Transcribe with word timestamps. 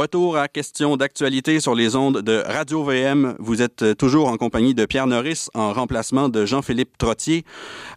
Retour 0.00 0.38
à 0.38 0.48
question 0.48 0.96
d'actualité 0.96 1.60
sur 1.60 1.74
les 1.74 1.94
ondes 1.94 2.22
de 2.22 2.42
Radio 2.46 2.82
VM. 2.84 3.36
Vous 3.38 3.60
êtes 3.60 3.98
toujours 3.98 4.28
en 4.28 4.38
compagnie 4.38 4.72
de 4.72 4.86
Pierre 4.86 5.06
Norris 5.06 5.48
en 5.52 5.74
remplacement 5.74 6.30
de 6.30 6.46
Jean-Philippe 6.46 6.96
Trottier. 6.96 7.44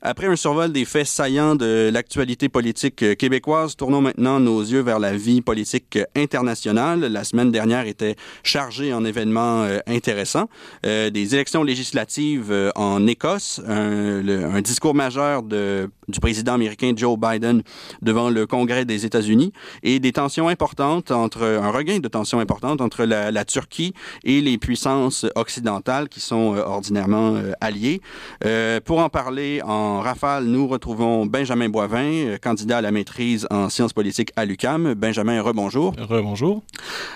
Après 0.01 0.27
un 0.27 0.35
survol 0.35 0.73
des 0.73 0.83
faits 0.83 1.07
saillants 1.07 1.55
de 1.55 1.89
l'actualité 1.93 2.49
politique 2.49 3.15
québécoise, 3.15 3.77
tournons 3.77 4.01
maintenant 4.01 4.41
nos 4.41 4.59
yeux 4.59 4.81
vers 4.81 4.99
la 4.99 5.15
vie 5.15 5.39
politique 5.39 5.97
internationale. 6.13 7.05
La 7.05 7.23
semaine 7.23 7.51
dernière 7.53 7.88
était 7.88 8.17
chargée 8.43 8.93
en 8.93 9.05
événements 9.05 9.63
euh, 9.63 9.79
intéressants. 9.88 10.49
Euh, 10.85 11.09
des 11.09 11.35
élections 11.35 11.63
législatives 11.63 12.51
euh, 12.51 12.70
en 12.75 13.07
Écosse, 13.07 13.61
un, 13.65 14.59
discours 14.59 14.93
majeur 14.93 15.41
du 15.41 16.20
président 16.20 16.55
américain 16.55 16.91
Joe 16.93 17.17
Biden 17.17 17.63
devant 18.01 18.29
le 18.29 18.45
Congrès 18.45 18.83
des 18.83 19.05
États-Unis 19.05 19.54
et 19.83 20.01
des 20.01 20.11
tensions 20.11 20.49
importantes 20.49 21.09
entre 21.11 21.43
un 21.43 21.71
regain 21.71 21.93
de 22.00 22.07
tensions 22.07 22.39
importantes 22.39 22.82
entre 22.82 23.05
la, 23.05 23.32
la 23.32 23.46
Turquie 23.46 23.93
et 24.24 24.42
les 24.42 24.57
puissances 24.57 25.25
occidentales 25.36 26.10
qui 26.10 26.20
sont 26.20 26.56
euh, 26.56 26.64
ordinairement 26.64 27.36
euh, 27.36 27.51
alliées. 27.61 28.01
Euh, 28.46 28.79
pour 28.84 29.00
en 29.00 29.10
parler 29.10 29.61
en 29.64 30.00
rafale, 30.00 30.46
nous 30.46 30.68
retrouvons 30.68 31.25
Benjamin 31.25 31.70
Boivin, 31.70 32.38
candidat 32.42 32.78
à 32.78 32.81
la 32.81 32.92
maîtrise 32.92 33.48
en 33.50 33.70
sciences 33.70 33.94
politiques 33.94 34.31
à 34.36 34.45
l'UCAM. 34.45 34.94
Benjamin, 34.94 35.42
rebonjour. 35.42 35.94
Rebonjour. 35.98 36.64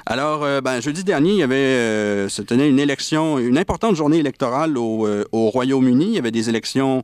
Alors, 0.05 0.45
ben, 0.61 0.81
jeudi 0.81 1.03
dernier, 1.03 1.31
il 1.31 1.37
y 1.37 1.43
avait, 1.43 2.29
se 2.29 2.41
tenait 2.41 2.69
une 2.69 2.79
élection, 2.79 3.37
une 3.39 3.57
importante 3.57 3.95
journée 3.95 4.17
électorale 4.17 4.77
au, 4.77 5.07
au 5.31 5.49
Royaume-Uni. 5.49 6.05
Il 6.05 6.13
y 6.13 6.19
avait 6.19 6.31
des 6.31 6.49
élections 6.49 7.03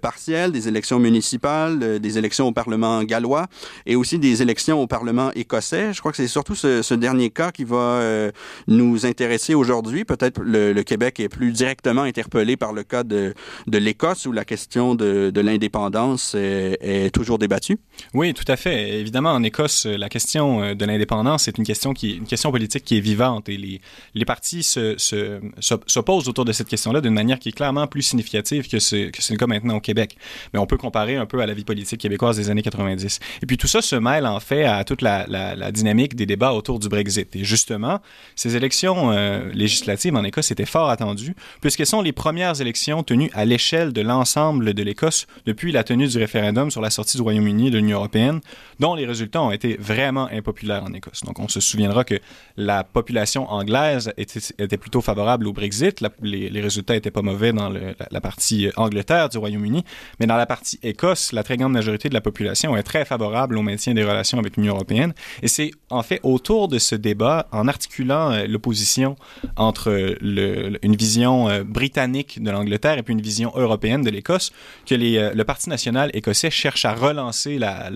partielles, 0.00 0.52
des 0.52 0.68
élections 0.68 0.98
municipales, 0.98 2.00
des 2.00 2.18
élections 2.18 2.48
au 2.48 2.52
Parlement 2.52 3.02
gallois 3.02 3.46
et 3.86 3.96
aussi 3.96 4.18
des 4.18 4.42
élections 4.42 4.80
au 4.82 4.86
Parlement 4.86 5.30
écossais. 5.34 5.92
Je 5.92 6.00
crois 6.00 6.12
que 6.12 6.16
c'est 6.16 6.28
surtout 6.28 6.54
ce, 6.54 6.82
ce 6.82 6.94
dernier 7.04 7.28
cas 7.28 7.52
qui 7.52 7.64
va 7.64 7.76
euh, 7.76 8.32
nous 8.66 9.04
intéresser 9.04 9.54
aujourd'hui. 9.54 10.06
Peut-être 10.06 10.40
le, 10.42 10.72
le 10.72 10.82
Québec 10.82 11.20
est 11.20 11.28
plus 11.28 11.52
directement 11.52 12.02
interpellé 12.02 12.56
par 12.56 12.72
le 12.72 12.82
cas 12.82 13.02
de, 13.04 13.34
de 13.66 13.78
l'Écosse 13.78 14.24
où 14.24 14.32
la 14.32 14.46
question 14.46 14.94
de, 14.94 15.28
de 15.28 15.40
l'indépendance 15.42 16.34
est, 16.34 16.78
est 16.80 17.10
toujours 17.14 17.38
débattue. 17.38 17.76
Oui, 18.14 18.32
tout 18.32 18.44
à 18.48 18.56
fait. 18.56 19.00
Évidemment, 19.00 19.32
en 19.32 19.42
Écosse, 19.42 19.84
la 19.84 20.08
question 20.08 20.62
euh, 20.62 20.74
de 20.74 20.84
l'indépendance 20.86 21.46
est 21.46 21.58
une 21.58 21.66
question 21.66 21.92
qui, 21.92 22.12
une 22.12 22.26
question 22.26 22.50
politique 22.50 22.84
qui 22.84 22.96
est 22.96 23.00
vivante 23.00 23.50
et 23.50 23.58
les, 23.58 23.82
les 24.14 24.24
partis 24.24 24.62
se, 24.62 24.94
se, 24.96 25.40
s'opposent 25.86 26.28
autour 26.28 26.46
de 26.46 26.52
cette 26.52 26.68
question-là 26.68 27.02
d'une 27.02 27.12
manière 27.12 27.38
qui 27.38 27.50
est 27.50 27.52
clairement 27.52 27.86
plus 27.86 28.00
significative 28.00 28.66
que 28.66 28.78
c'est 28.78 29.10
que 29.10 29.22
c'est 29.22 29.34
le 29.34 29.38
cas 29.38 29.46
maintenant 29.46 29.76
au 29.76 29.80
Québec. 29.80 30.16
Mais 30.54 30.58
on 30.58 30.66
peut 30.66 30.78
comparer 30.78 31.16
un 31.16 31.26
peu 31.26 31.40
à 31.40 31.46
la 31.46 31.52
vie 31.52 31.64
politique 31.64 32.00
québécoise 32.00 32.38
des 32.38 32.48
années 32.48 32.62
90. 32.62 33.20
Et 33.42 33.46
puis 33.46 33.58
tout 33.58 33.66
ça 33.66 33.82
se 33.82 33.96
mêle 33.96 34.26
en 34.26 34.40
fait 34.40 34.64
à 34.64 34.84
toute 34.84 35.02
la, 35.02 35.26
la, 35.28 35.54
la 35.54 35.70
dynamique 35.70 36.14
des 36.16 36.24
débats 36.24 36.54
autour 36.54 36.78
du 36.78 36.88
Brexit. 36.94 37.34
Et 37.36 37.44
justement, 37.44 38.00
ces 38.36 38.56
élections 38.56 39.10
euh, 39.10 39.50
législatives 39.52 40.14
en 40.14 40.24
Écosse 40.24 40.50
étaient 40.50 40.64
fort 40.64 40.90
attendues 40.90 41.34
puisqu'elles 41.60 41.86
sont 41.86 42.02
les 42.02 42.12
premières 42.12 42.60
élections 42.60 43.02
tenues 43.02 43.30
à 43.34 43.44
l'échelle 43.44 43.92
de 43.92 44.00
l'ensemble 44.00 44.74
de 44.74 44.82
l'Écosse 44.82 45.26
depuis 45.46 45.72
la 45.72 45.82
tenue 45.82 46.06
du 46.06 46.18
référendum 46.18 46.70
sur 46.70 46.80
la 46.80 46.90
sortie 46.90 47.16
du 47.16 47.22
Royaume-Uni 47.22 47.70
de 47.70 47.78
l'Union 47.78 47.98
européenne, 47.98 48.40
dont 48.78 48.94
les 48.94 49.06
résultats 49.06 49.42
ont 49.42 49.50
été 49.50 49.76
vraiment 49.78 50.28
impopulaires 50.30 50.84
en 50.84 50.92
Écosse. 50.92 51.22
Donc 51.24 51.38
on 51.40 51.48
se 51.48 51.60
souviendra 51.60 52.04
que 52.04 52.18
la 52.56 52.84
population 52.84 53.50
anglaise 53.50 54.12
était, 54.16 54.40
était 54.58 54.76
plutôt 54.76 55.00
favorable 55.00 55.46
au 55.46 55.52
Brexit. 55.52 56.00
La, 56.00 56.10
les, 56.22 56.48
les, 56.50 56.60
résultats 56.60 56.96
étaient 56.96 57.10
pas 57.10 57.22
mauvais 57.22 57.52
dans 57.52 57.68
le, 57.68 57.94
la, 57.98 58.06
la, 58.10 58.20
partie 58.20 58.70
Angleterre 58.76 59.28
du 59.28 59.38
Royaume-Uni, 59.38 59.84
mais 60.20 60.26
dans 60.26 60.36
la 60.36 60.46
partie 60.46 60.78
Écosse, 60.82 61.32
la 61.32 61.42
très 61.42 61.56
grande 61.56 61.72
majorité 61.72 62.08
de 62.08 62.14
la 62.14 62.20
population 62.20 62.76
est 62.76 62.82
très 62.82 63.04
favorable 63.04 63.56
au 63.58 63.62
maintien 63.62 63.94
des 63.94 64.04
relations 64.04 64.38
avec 64.38 64.56
l'Union 64.56 64.74
européenne. 64.74 65.12
Et 65.42 65.48
c'est 65.48 65.72
en 65.90 66.02
fait 66.02 66.20
autour 66.22 66.68
de 66.68 66.78
ce 66.84 66.94
débat, 66.94 67.48
en 67.52 67.66
articulant 67.66 68.30
euh, 68.30 68.46
l'opposition 68.46 69.16
entre 69.56 70.16
le, 70.20 70.78
une 70.82 70.96
vision 70.96 71.48
euh, 71.48 71.64
britannique 71.64 72.42
de 72.42 72.50
l'Angleterre 72.50 72.98
et 72.98 73.02
puis 73.02 73.14
une 73.14 73.20
vision 73.20 73.52
européenne 73.56 74.02
de 74.02 74.10
l'Écosse, 74.10 74.52
que 74.86 74.94
euh, 74.94 75.32
le 75.34 75.44
Parti 75.44 75.68
national 75.68 76.10
écossais 76.14 76.50
cherche 76.50 76.84
à 76.84 76.94
relancer 76.94 77.58
la, 77.58 77.90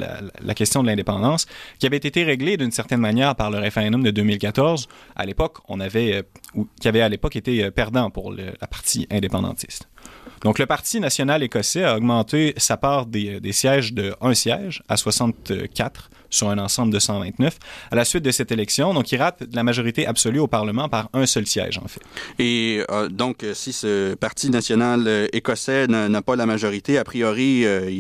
question 0.55 0.83
de 0.83 0.89
l'indépendance, 0.89 1.47
qui 1.79 1.87
avait 1.87 1.97
été 1.97 2.25
réglée 2.25 2.57
d'une 2.57 2.73
certaine 2.73 3.01
manière 3.01 3.37
par 3.37 3.51
le 3.51 3.59
référendum 3.59 4.03
de 4.03 4.11
2014. 4.11 4.89
À 5.15 5.25
l'époque, 5.25 5.59
on 5.69 5.79
avait, 5.79 6.25
qui 6.81 6.89
avait 6.89 7.01
à 7.01 7.09
l'époque 7.09 7.37
été 7.37 7.71
perdant 7.71 8.11
pour 8.11 8.33
le, 8.33 8.47
la 8.61 8.67
partie 8.67 9.07
indépendantiste. 9.11 9.89
Donc, 10.43 10.59
le 10.59 10.67
Parti 10.67 11.01
national 11.01 11.43
écossais 11.43 11.85
a 11.85 11.97
augmenté 11.97 12.55
sa 12.57 12.77
part 12.77 13.07
des, 13.07 13.41
des 13.41 13.53
sièges 13.53 13.93
de 13.93 14.15
un 14.21 14.35
siège 14.35 14.83
à 14.89 14.97
64 14.97 16.11
sur 16.31 16.49
un 16.51 16.59
ensemble 16.59 16.93
de 16.93 16.99
129 16.99 17.59
à 17.91 17.97
la 17.97 18.05
suite 18.05 18.25
de 18.25 18.31
cette 18.31 18.53
élection. 18.53 18.95
Donc, 18.95 19.11
il 19.13 19.17
rate 19.17 19.43
la 19.53 19.63
majorité 19.63 20.07
absolue 20.07 20.39
au 20.41 20.47
Parlement 20.47 20.89
par 20.89 21.09
un 21.13 21.27
seul 21.27 21.47
siège, 21.47 21.79
en 21.79 21.89
fait. 21.89 22.01
Et 22.39 22.85
euh, 22.91 23.09
donc, 23.09 23.45
si 23.55 23.73
ce 23.73 24.15
Parti 24.15 24.51
national 24.51 25.05
euh, 25.07 25.27
écossais 25.33 25.87
n'a 25.87 26.23
pas 26.23 26.37
la 26.37 26.47
majorité, 26.47 26.99
a 26.99 27.05
priori, 27.05 27.65
euh, 27.65 27.91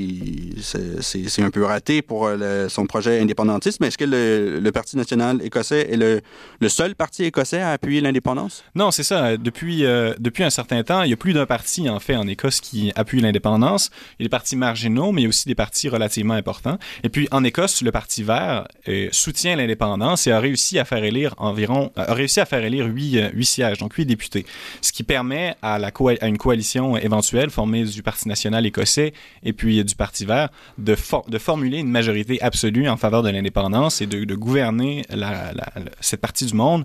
c'est 0.60 1.42
un 1.42 1.50
peu 1.50 1.64
raté 1.64 2.02
pour 2.02 2.28
le, 2.28 2.68
son 2.68 2.86
projet 2.86 3.20
indépendantiste. 3.20 3.80
Mais 3.80 3.88
est-ce 3.88 3.98
que 3.98 4.04
le, 4.04 4.60
le, 4.60 4.72
Parti 4.72 4.96
national 4.96 5.40
écossais 5.42 5.88
est 5.90 5.96
le, 5.96 6.20
le, 6.60 6.68
seul 6.68 6.94
parti 6.94 7.24
écossais 7.24 7.60
à 7.60 7.72
appuyer 7.72 8.00
l'indépendance? 8.00 8.64
Non, 8.74 8.90
c'est 8.90 9.02
ça. 9.02 9.36
Depuis, 9.36 9.84
euh, 9.84 10.14
depuis 10.18 10.44
un 10.44 10.50
certain 10.50 10.82
temps, 10.82 11.02
il 11.02 11.10
y 11.10 11.12
a 11.12 11.16
plus 11.16 11.32
d'un 11.32 11.46
parti, 11.46 11.88
en 11.88 12.00
fait, 12.00 12.16
en 12.16 12.26
Écosse 12.26 12.60
qui 12.60 12.92
appuie 12.94 13.20
l'indépendance. 13.20 13.90
Il 14.18 14.22
y 14.22 14.24
a 14.24 14.26
des 14.26 14.30
partis 14.30 14.56
marginaux, 14.56 15.12
mais 15.12 15.22
il 15.22 15.24
y 15.24 15.26
a 15.26 15.28
aussi 15.28 15.48
des 15.48 15.54
partis 15.54 15.88
relativement 15.88 16.34
importants. 16.34 16.78
Et 17.02 17.08
puis, 17.08 17.28
en 17.30 17.44
Écosse, 17.44 17.82
le 17.82 17.92
Parti 17.92 18.17
vert 18.22 18.66
euh, 18.88 19.08
soutient 19.12 19.56
l'indépendance 19.56 20.26
et 20.26 20.32
a 20.32 20.40
réussi 20.40 20.78
à 20.78 20.84
faire 20.84 21.04
élire 21.04 21.34
environ 21.38 21.90
a 21.96 22.14
réussi 22.14 22.40
à 22.40 22.44
faire 22.44 22.64
élire 22.64 22.86
huit, 22.86 23.20
huit 23.32 23.44
sièges, 23.44 23.78
donc 23.78 23.94
huit 23.94 24.06
députés, 24.06 24.46
ce 24.80 24.92
qui 24.92 25.02
permet 25.02 25.56
à, 25.62 25.78
la 25.78 25.92
une 26.22 26.38
coalition 26.38 26.96
éventuelle 26.96 27.50
formée 27.50 27.84
du 27.84 28.02
Parti 28.02 28.28
national 28.28 28.66
écossais 28.66 29.12
et 29.42 29.52
puis 29.52 29.82
du 29.84 29.94
Parti 29.94 30.24
vert 30.24 30.48
de, 30.78 30.94
for 30.94 31.24
de 31.28 31.38
formuler 31.38 31.78
une 31.78 31.90
majorité 31.90 32.40
absolue 32.42 32.88
en 32.88 32.96
faveur 32.96 33.22
de 33.22 33.30
l'indépendance 33.30 34.00
et 34.00 34.06
de, 34.06 34.34
gouverner 34.34 35.04
cette 36.00 36.20
partie 36.20 36.46
du 36.46 36.54
monde 36.54 36.84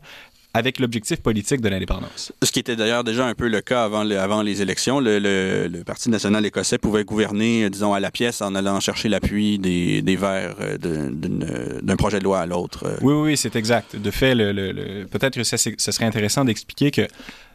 avec 0.54 0.80
l'objectif 0.80 1.20
politique 1.20 1.62
de 1.62 1.70
l'indépendance. 1.70 2.32
Ce 2.44 2.52
qui 2.52 2.60
était 2.60 2.76
d'ailleurs 2.76 3.04
déjà 3.04 3.26
un 3.26 3.34
peu 3.34 3.48
le 3.48 3.62
cas 3.62 3.84
avant, 3.84 4.04
le, 4.04 4.20
avant 4.20 4.44
les 4.44 4.62
élections. 4.62 5.00
Le, 5.00 5.18
le, 5.18 5.68
le, 5.68 5.84
Parti 5.84 6.10
national 6.10 6.46
écossais 6.46 6.78
pouvait 6.78 7.04
gouverner, 7.04 7.70
disons, 7.70 7.94
à 7.94 8.00
la 8.00 8.12
pièce 8.12 8.42
en 8.42 8.54
allant 8.54 8.80
chercher 8.80 9.10
l'appui 9.10 9.58
des, 9.58 10.02
des 10.02 10.16
Verts 10.16 10.56
d'un 10.80 11.96
projet 11.96 12.20
de 12.20 12.24
loi 12.24 12.42
à 12.42 12.46
l'autre. 12.46 12.98
Oui, 13.02 13.14
oui, 13.14 13.38
c'est 13.38 13.56
exact. 13.56 13.96
De 13.96 14.12
fait, 14.12 14.36
peut-être 14.36 15.36
que 15.36 15.44
ça, 15.44 15.58
ça 15.58 15.92
serait 15.92 16.06
intéressant 16.06 16.46
d'expliquer 16.46 16.92
que 16.92 17.08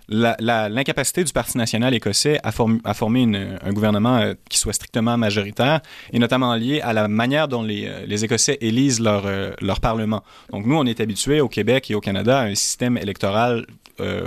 l'incapacité 0.09 1.23
du 1.23 1.33
Parti 1.33 1.59
national 1.59 1.95
écossais 1.95 2.39
à, 2.43 2.53
form, 2.53 2.81
à 2.85 2.95
former 2.95 3.25
un 3.63 3.73
gouvernement 3.73 4.19
euh, 4.19 4.35
qui 4.49 4.59
soit 4.59 4.73
strictement 4.73 5.17
majoritaire 5.19 5.81
est 6.13 6.19
notamment 6.19 6.55
lié 6.55 6.81
à 6.81 6.93
la 6.93 7.09
manière 7.09 7.49
dont 7.49 7.63
les, 7.63 7.87
euh, 7.87 8.17
Écossais 8.19 8.59
élisent 8.61 9.01
leur, 9.01 9.27
euh, 9.27 9.53
leur 9.61 9.81
Parlement. 9.81 10.25
Donc 10.51 10.67
nous, 10.67 10.77
on 10.77 10.87
est 10.87 11.01
habitués 11.01 11.41
au 11.41 11.49
Québec 11.49 11.91
et 11.91 11.95
au 11.95 12.01
Canada 12.01 12.41
à 12.41 12.45
un 12.45 12.55
système 12.55 12.97
électoral 12.97 13.67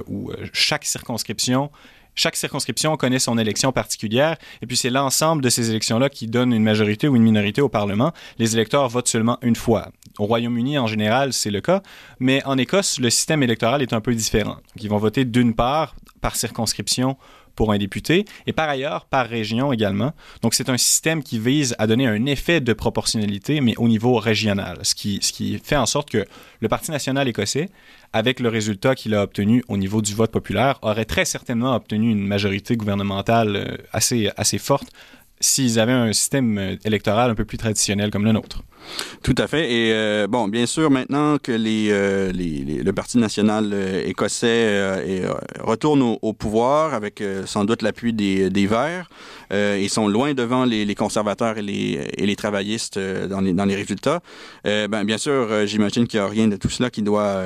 où 0.08 0.32
chaque 0.52 0.84
circonscription 0.84 1.72
chaque 2.16 2.36
circonscription 2.36 2.96
connaît 2.98 3.20
son 3.20 3.38
élection 3.38 3.72
particulière, 3.72 4.38
et 4.62 4.68
puis 4.68 4.78
c'est 4.78 4.90
l'ensemble 4.90 5.42
de 5.42 5.50
ces 5.50 5.70
élections-là 5.70 6.10
qui 6.10 6.28
donne 6.28 6.54
une 6.54 6.64
majorité 6.64 7.08
ou 7.08 7.16
une 7.16 7.24
minorité 7.24 7.62
au 7.62 7.70
Parlement. 7.70 8.14
Les 8.38 8.56
électeurs 8.56 8.88
votent 8.90 9.08
seulement 9.08 9.38
une 9.42 9.56
fois. 9.56 9.90
Au 10.20 10.26
Royaume-Uni, 10.26 10.78
en 10.78 10.88
général, 10.88 11.34
c'est 11.34 11.52
le 11.52 11.62
cas, 11.62 11.82
mais 12.20 12.44
en 12.46 12.58
Écosse, 12.58 13.00
le 13.00 13.10
système 13.10 13.44
électoral 13.44 13.82
est 13.82 13.94
un 13.94 14.02
peu 14.02 14.14
différent. 14.14 14.56
Donc, 14.56 14.84
ils 14.84 14.90
vont 14.90 14.98
voter 14.98 15.26
d'une 15.26 15.54
part 15.54 15.96
par 16.22 16.36
circonscription 16.36 17.18
pour 17.62 17.72
un 17.72 17.78
député 17.78 18.26
et 18.48 18.54
par 18.54 18.68
ailleurs 18.68 19.06
par 19.06 19.28
région 19.28 19.72
également. 19.72 20.14
Donc 20.42 20.56
c'est 20.56 20.68
un 20.68 20.78
système 20.78 21.22
qui 21.22 21.38
vise 21.38 21.76
à 21.78 21.86
donner 21.86 22.08
un 22.08 22.26
effet 22.26 22.60
de 22.60 22.74
proportionnalité 22.74 23.62
mais 23.62 23.76
au 23.78 23.88
niveau 23.88 24.16
régional, 24.16 24.80
ce 24.82 24.96
qui, 24.96 25.20
ce 25.22 25.32
qui 25.32 25.60
fait 25.64 25.76
en 25.76 25.86
sorte 25.86 26.10
que 26.10 26.26
le 26.60 26.68
Parti 26.68 26.90
national 26.90 27.28
écossais, 27.28 27.70
avec 28.14 28.40
le 28.40 28.50
résultat 28.50 28.96
qu'il 28.96 29.14
a 29.14 29.22
obtenu 29.22 29.64
au 29.68 29.78
niveau 29.78 30.02
du 30.02 30.16
vote 30.16 30.32
populaire, 30.32 30.80
aurait 30.82 31.06
très 31.06 31.24
certainement 31.24 31.76
obtenu 31.76 32.10
une 32.10 32.26
majorité 32.26 32.76
gouvernementale 32.76 33.78
assez, 33.94 34.32
assez 34.38 34.58
forte 34.58 34.88
s'ils 35.40 35.80
avaient 35.80 35.92
un 35.92 36.14
système 36.14 36.78
électoral 36.84 37.30
un 37.30 37.36
peu 37.36 37.46
plus 37.46 37.60
traditionnel 37.60 38.10
comme 38.10 38.26
le 38.26 38.32
nôtre. 38.32 38.64
Tout 39.24 39.36
à 39.38 39.48
fait. 39.48 39.72
Et 39.72 39.94
euh, 39.94 40.28
bon, 40.28 40.48
bien 40.48 40.66
sûr, 40.66 40.90
maintenant 40.90 41.38
que 41.38 41.52
les, 41.52 41.90
euh, 41.92 42.32
les, 42.32 42.82
le 42.84 42.94
Parti 42.94 43.18
national 43.18 43.70
euh, 43.72 44.04
écossais 44.06 45.24
retourne 45.60 46.02
au, 46.02 46.34
pouvoir 46.34 46.94
avec 46.94 47.24
sans 47.46 47.66
doute 47.66 47.82
l'appui 47.82 48.14
des, 48.14 48.50
des 48.50 48.66
Verts, 48.66 49.10
ils 49.52 49.90
sont 49.90 50.08
loin 50.08 50.34
devant 50.34 50.66
les, 50.66 50.96
conservateurs 50.96 51.58
et 51.58 51.62
les, 51.62 52.10
et 52.18 52.26
les 52.26 52.36
travaillistes 52.36 52.98
dans 52.98 53.42
les, 53.42 53.54
dans 53.54 53.66
les 53.66 53.76
résultats. 53.76 54.22
ben, 54.64 55.04
bien 55.04 55.18
sûr, 55.18 55.68
j'imagine 55.68 56.08
qu'il 56.08 56.20
n'y 56.20 56.26
a 56.26 56.30
rien 56.30 56.48
de 56.48 56.56
tout 56.56 56.70
cela 56.70 56.90
qui 56.90 57.02
doit 57.02 57.44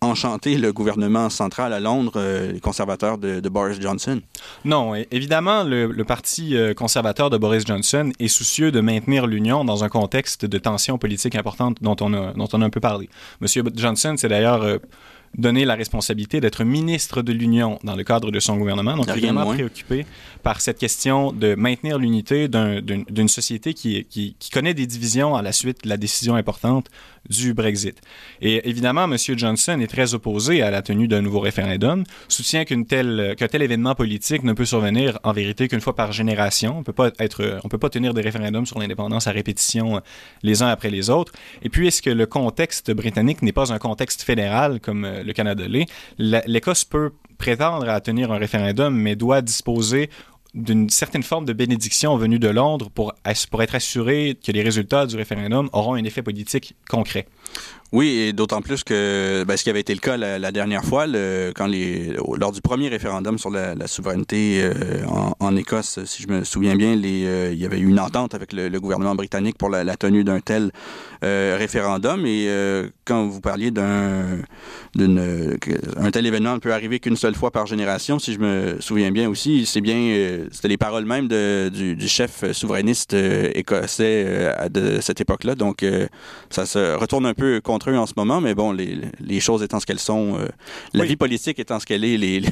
enchanter 0.00 0.56
le 0.58 0.72
gouvernement 0.72 1.30
central 1.30 1.72
à 1.72 1.80
Londres, 1.80 2.22
les 2.52 2.60
conservateurs 2.60 3.18
de, 3.18 3.40
de, 3.40 3.48
Boris 3.48 3.80
Johnson? 3.80 4.20
Non, 4.64 4.94
évidemment, 5.10 5.64
le, 5.64 5.86
le, 5.86 6.04
parti 6.04 6.56
conservateur 6.76 7.30
de 7.30 7.38
Boris 7.38 7.64
Johnson 7.66 8.12
est 8.20 8.28
soucieux 8.28 8.70
de 8.70 8.80
maintenir 8.80 9.26
l'Union 9.26 9.64
dans 9.64 9.82
un 9.82 9.88
contexte 9.88 10.46
de 10.46 10.53
tensions 10.58 10.98
politiques 10.98 11.34
importantes 11.34 11.78
dont 11.82 11.96
on 12.00 12.12
a, 12.12 12.32
dont 12.32 12.48
on 12.52 12.62
a 12.62 12.64
un 12.64 12.70
peu 12.70 12.80
parlé. 12.80 13.08
Monsieur 13.40 13.62
Johnson 13.74 14.14
s'est 14.16 14.28
d'ailleurs 14.28 14.80
donné 15.36 15.64
la 15.64 15.74
responsabilité 15.74 16.40
d'être 16.40 16.64
ministre 16.64 17.22
de 17.22 17.32
l'Union 17.32 17.78
dans 17.84 17.96
le 17.96 18.04
cadre 18.04 18.30
de 18.30 18.40
son 18.40 18.56
gouvernement. 18.56 18.96
Donc, 18.96 19.06
il 19.16 19.24
est 19.24 19.26
vraiment 19.26 19.52
préoccupé 19.52 20.06
par 20.42 20.60
cette 20.60 20.78
question 20.78 21.32
de 21.32 21.54
maintenir 21.54 21.98
l'unité 21.98 22.48
d'une 22.48 23.28
société 23.28 23.74
qui, 23.74 24.04
qui, 24.04 24.36
qui, 24.38 24.50
connaît 24.50 24.74
des 24.74 24.86
divisions 24.86 25.34
à 25.34 25.42
la 25.42 25.52
suite 25.52 25.84
de 25.84 25.88
la 25.88 25.96
décision 25.96 26.34
importante 26.34 26.90
du 27.28 27.54
Brexit. 27.54 28.00
Et 28.40 28.68
évidemment, 28.68 29.04
M. 29.04 29.16
Johnson 29.16 29.80
est 29.80 29.86
très 29.86 30.14
opposé 30.14 30.62
à 30.62 30.70
la 30.70 30.82
tenue 30.82 31.08
d'un 31.08 31.22
nouveau 31.22 31.40
référendum, 31.40 32.04
soutient 32.28 32.64
qu'un 32.64 32.82
tel, 32.82 33.34
tel 33.36 33.62
événement 33.62 33.94
politique 33.94 34.42
ne 34.42 34.52
peut 34.52 34.66
survenir 34.66 35.18
en 35.22 35.32
vérité 35.32 35.68
qu'une 35.68 35.80
fois 35.80 35.94
par 35.94 36.12
génération. 36.12 36.78
On 36.78 36.82
peut 36.82 36.92
pas 36.92 37.10
être, 37.18 37.60
on 37.64 37.68
peut 37.68 37.78
pas 37.78 37.88
tenir 37.88 38.14
des 38.14 38.20
référendums 38.20 38.66
sur 38.66 38.78
l'indépendance 38.78 39.26
à 39.26 39.32
répétition 39.32 40.02
les 40.42 40.62
uns 40.62 40.68
après 40.68 40.90
les 40.90 41.10
autres. 41.10 41.32
Et 41.62 41.68
puisque 41.68 42.06
le 42.06 42.26
contexte 42.26 42.90
britannique 42.90 43.42
n'est 43.42 43.52
pas 43.52 43.72
un 43.72 43.78
contexte 43.78 44.22
fédéral 44.22 44.80
comme 44.80 45.06
le 45.24 45.32
Canada 45.32 45.64
l'est, 45.66 45.86
l'Écosse 46.18 46.84
peut 46.84 47.12
prétendre 47.38 47.88
à 47.88 48.00
tenir 48.00 48.30
un 48.32 48.38
référendum, 48.38 48.94
mais 48.94 49.16
doit 49.16 49.42
disposer 49.42 50.10
d'une 50.54 50.88
certaine 50.88 51.24
forme 51.24 51.44
de 51.44 51.52
bénédiction 51.52 52.16
venue 52.16 52.38
de 52.38 52.48
Londres 52.48 52.88
pour, 52.94 53.12
pour 53.50 53.62
être 53.62 53.74
assuré 53.74 54.38
que 54.42 54.52
les 54.52 54.62
résultats 54.62 55.06
du 55.06 55.16
référendum 55.16 55.68
auront 55.72 55.94
un 55.94 56.04
effet 56.04 56.22
politique 56.22 56.76
concret. 56.88 57.26
Oui, 57.92 58.08
et 58.08 58.32
d'autant 58.32 58.60
plus 58.60 58.82
que 58.82 59.44
ben, 59.46 59.56
ce 59.56 59.62
qui 59.62 59.70
avait 59.70 59.80
été 59.80 59.94
le 59.94 60.00
cas 60.00 60.16
la, 60.16 60.52
dernière 60.52 60.84
fois, 60.84 61.06
le, 61.06 61.52
quand 61.54 61.66
les, 61.66 62.16
lors 62.36 62.50
du 62.50 62.60
premier 62.60 62.88
référendum 62.88 63.38
sur 63.38 63.50
la, 63.50 63.86
souveraineté 63.86 64.62
euh, 64.64 65.04
en, 65.38 65.56
Écosse, 65.56 66.00
si 66.04 66.22
je 66.24 66.28
me 66.28 66.42
souviens 66.42 66.74
bien, 66.74 66.96
les, 66.96 67.24
euh, 67.24 67.52
il 67.52 67.58
y 67.58 67.64
avait 67.64 67.78
eu 67.78 67.86
une 67.86 68.00
entente 68.00 68.34
avec 68.34 68.52
le, 68.52 68.68
le 68.68 68.80
gouvernement 68.80 69.14
britannique 69.14 69.56
pour 69.58 69.68
la, 69.68 69.84
tenue 69.96 70.24
d'un 70.24 70.40
tel 70.40 70.72
euh, 71.22 71.56
référendum. 71.56 72.26
Et 72.26 72.48
quand 73.04 73.26
vous 73.26 73.40
parliez 73.40 73.70
d'un 73.70 74.38
un 74.96 76.10
tel 76.10 76.26
événement 76.26 76.54
ne 76.54 76.58
peut 76.58 76.72
arriver 76.72 77.00
qu'une 77.00 77.16
seule 77.16 77.34
fois 77.34 77.50
par 77.50 77.66
génération, 77.66 78.18
si 78.18 78.32
je 78.32 78.38
me 78.38 78.80
souviens 78.80 79.12
bien 79.12 79.28
aussi, 79.28 79.66
c'est 79.66 79.80
bien, 79.80 80.46
c'était 80.50 80.68
les 80.68 80.76
paroles 80.76 81.04
même 81.04 81.28
de, 81.28 81.68
du, 81.72 81.96
du, 81.96 82.08
chef 82.08 82.50
souverainiste 82.52 83.14
écossais 83.14 84.52
de 84.70 85.00
cette 85.00 85.20
époque-là. 85.20 85.54
Donc, 85.54 85.84
ça 86.50 86.66
se 86.66 86.96
retourne 86.96 87.26
un 87.26 87.34
peu 87.34 87.60
contre 87.60 87.83
eux 87.90 87.98
en 87.98 88.06
ce 88.06 88.14
moment, 88.16 88.40
mais 88.40 88.54
bon, 88.54 88.72
les, 88.72 88.98
les 89.20 89.40
choses 89.40 89.62
étant 89.62 89.80
ce 89.80 89.86
qu'elles 89.86 89.98
sont, 89.98 90.38
euh, 90.38 90.48
la 90.92 91.04
vie 91.04 91.16
politique 91.16 91.58
étant 91.58 91.80
ce 91.80 91.86
qu'elle 91.86 92.04
est, 92.04 92.16
les, 92.16 92.42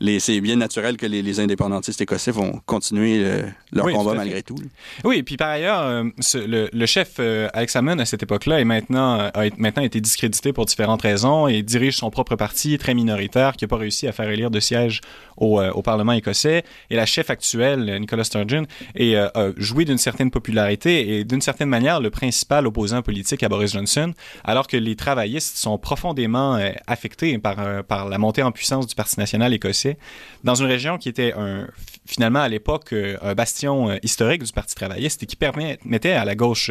les, 0.00 0.20
c'est 0.20 0.40
bien 0.40 0.56
naturel 0.56 0.96
que 0.96 1.06
les, 1.06 1.40
indépendantistes 1.40 2.00
écossais 2.00 2.30
vont 2.30 2.60
continuer 2.66 3.22
euh, 3.22 3.42
leur 3.72 3.86
combat 3.92 4.14
malgré 4.14 4.42
tout. 4.42 4.56
Oui, 5.04 5.18
et 5.18 5.22
puis 5.22 5.36
par 5.36 5.50
ailleurs, 5.50 5.82
euh, 5.82 6.04
le, 6.34 6.68
le, 6.72 6.86
chef 6.86 7.20
Alex 7.20 7.72
Salmon 7.72 7.98
à 7.98 8.04
cette 8.04 8.22
époque-là 8.22 8.60
est 8.60 8.64
maintenant, 8.64 9.18
a 9.18 9.44
maintenant 9.58 9.82
été 9.82 10.00
discrédité 10.00 10.52
pour 10.52 10.64
différentes 10.64 11.02
raisons 11.02 11.46
et 11.48 11.62
dirige 11.62 11.96
son 11.96 12.10
propre 12.10 12.34
parti 12.34 12.78
très 12.78 12.94
minoritaire 12.94 13.56
qui 13.56 13.64
n'a 13.64 13.68
pas 13.68 13.76
réussi 13.76 14.06
à 14.08 14.12
faire 14.12 14.28
élire 14.30 14.50
de 14.50 14.60
siège 14.60 15.00
au, 15.36 15.62
au, 15.62 15.82
Parlement 15.82 16.12
écossais. 16.12 16.64
Et 16.90 16.96
la 16.96 17.06
chef 17.06 17.30
actuelle, 17.30 17.98
Nicola 18.00 18.24
Sturgeon, 18.24 18.64
est, 18.94 19.14
a 19.14 19.52
joué 19.56 19.84
d'une 19.84 19.98
certaine 19.98 20.30
popularité 20.30 21.18
et 21.18 21.24
d'une 21.24 21.40
certaine 21.40 21.68
manière 21.68 22.00
le 22.00 22.10
principal 22.10 22.66
opposant 22.66 23.02
politique 23.02 23.42
à 23.42 23.48
Boris 23.48 23.72
Johnson, 23.72 24.12
alors 24.44 24.57
que 24.66 24.76
les 24.76 24.96
travaillistes 24.96 25.56
sont 25.56 25.78
profondément 25.78 26.56
euh, 26.56 26.70
affectés 26.86 27.38
par, 27.38 27.60
euh, 27.60 27.82
par 27.82 28.08
la 28.08 28.18
montée 28.18 28.42
en 28.42 28.52
puissance 28.52 28.86
du 28.86 28.94
Parti 28.94 29.18
national 29.18 29.54
écossais 29.54 29.98
dans 30.44 30.54
une 30.54 30.66
région 30.66 30.98
qui 30.98 31.08
était 31.08 31.32
un, 31.34 31.68
finalement 32.08 32.40
à 32.40 32.48
l'époque 32.48 32.92
euh, 32.92 33.16
un 33.22 33.34
bastion 33.34 33.98
historique 34.02 34.42
du 34.42 34.52
Parti 34.52 34.74
travailliste 34.74 35.22
et 35.22 35.26
qui 35.26 35.36
permettait 35.36 36.12
à 36.12 36.24
la 36.24 36.34
gauche 36.34 36.70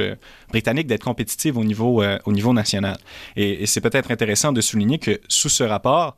britannique 0.49 0.87
d'être 0.87 1.03
compétitive 1.03 1.57
au 1.57 1.63
niveau, 1.63 2.03
au 2.25 2.31
niveau 2.31 2.53
national. 2.53 2.97
Et, 3.35 3.65
c'est 3.67 3.81
peut-être 3.81 4.11
intéressant 4.11 4.51
de 4.51 4.61
souligner 4.61 4.97
que 4.97 5.19
sous 5.27 5.49
ce 5.49 5.63
rapport, 5.63 6.15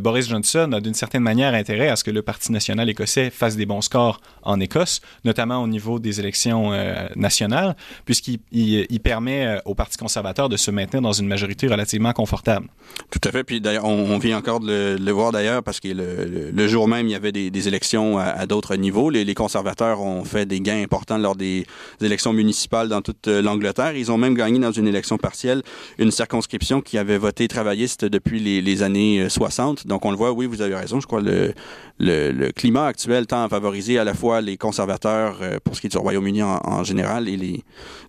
Boris 0.00 0.28
Johnson 0.28 0.70
a 0.72 0.80
d'une 0.80 0.94
certaine 0.94 1.22
manière 1.22 1.54
intérêt 1.54 1.88
à 1.88 1.96
ce 1.96 2.04
que 2.04 2.10
le 2.10 2.22
Parti 2.22 2.50
national 2.52 2.88
écossais 2.88 3.30
fasse 3.30 3.56
des 3.56 3.66
bons 3.66 3.82
scores 3.82 4.20
en 4.42 4.58
Écosse, 4.60 5.00
notamment 5.24 5.62
au 5.62 5.68
niveau 5.68 5.98
des 5.98 6.18
élections 6.20 6.72
nationales, 7.14 7.76
puisqu'il 8.04 8.40
il, 8.52 9.00
permet 9.00 9.60
au 9.64 9.74
Parti 9.74 9.98
conservateur 9.98 10.48
de 10.48 10.56
se 10.56 10.70
maintenir 10.70 11.02
dans 11.02 11.12
une 11.12 11.28
majorité 11.28 11.68
relativement 11.68 12.12
confortable. 12.12 12.68
Tout 13.10 13.20
à 13.28 13.30
fait. 13.30 13.44
Puis 13.44 13.60
d'ailleurs, 13.60 13.84
on, 13.84 14.18
vient 14.18 14.38
encore 14.38 14.60
de 14.60 14.96
le, 14.98 15.12
voir 15.12 15.32
d'ailleurs 15.32 15.62
parce 15.62 15.80
que 15.80 15.88
le, 15.88 16.68
jour 16.68 16.88
même, 16.88 17.06
il 17.06 17.12
y 17.12 17.14
avait 17.14 17.32
des, 17.32 17.68
élections 17.68 18.18
à, 18.18 18.46
d'autres 18.56 18.76
niveaux. 18.76 19.10
Les, 19.10 19.34
conservateurs 19.34 20.00
ont 20.00 20.24
fait 20.24 20.46
des 20.46 20.60
gains 20.60 20.82
importants 20.82 21.18
lors 21.18 21.36
des, 21.36 21.66
élections 22.00 22.32
municipales 22.32 22.88
dans 22.88 23.02
toute 23.02 23.28
euh, 23.28 23.42
l'Angleterre. 23.42 23.94
Ils 23.94 24.10
ont 24.10 24.16
même 24.16 24.34
gagné 24.34 24.58
dans 24.58 24.72
une 24.72 24.88
élection 24.88 25.18
partielle 25.18 25.62
une 25.98 26.10
circonscription 26.10 26.80
qui 26.80 26.96
avait 26.96 27.18
voté 27.18 27.48
travailliste 27.48 28.06
depuis 28.06 28.40
les, 28.40 28.82
années 28.82 29.28
60. 29.28 29.80
Euh, 29.84 29.88
Donc 29.88 30.04
on 30.06 30.10
le 30.10 30.16
voit, 30.16 30.32
oui, 30.32 30.46
vous 30.46 30.62
avez 30.62 30.74
raison. 30.74 31.00
Je 31.00 31.06
crois 31.06 31.20
le, 31.20 31.52
le, 31.98 32.50
climat 32.52 32.86
actuel 32.86 33.26
tend 33.26 33.44
à 33.44 33.48
favoriser 33.48 33.98
à 33.98 34.04
la 34.04 34.14
fois 34.14 34.40
les 34.40 34.56
conservateurs 34.56 35.38
euh, 35.42 35.58
pour 35.62 35.76
ce 35.76 35.82
qui 35.82 35.88
est 35.88 35.90
du 35.90 35.98
Royaume-Uni 35.98 36.42
en, 36.42 36.84
général 36.84 37.28
et 37.28 37.36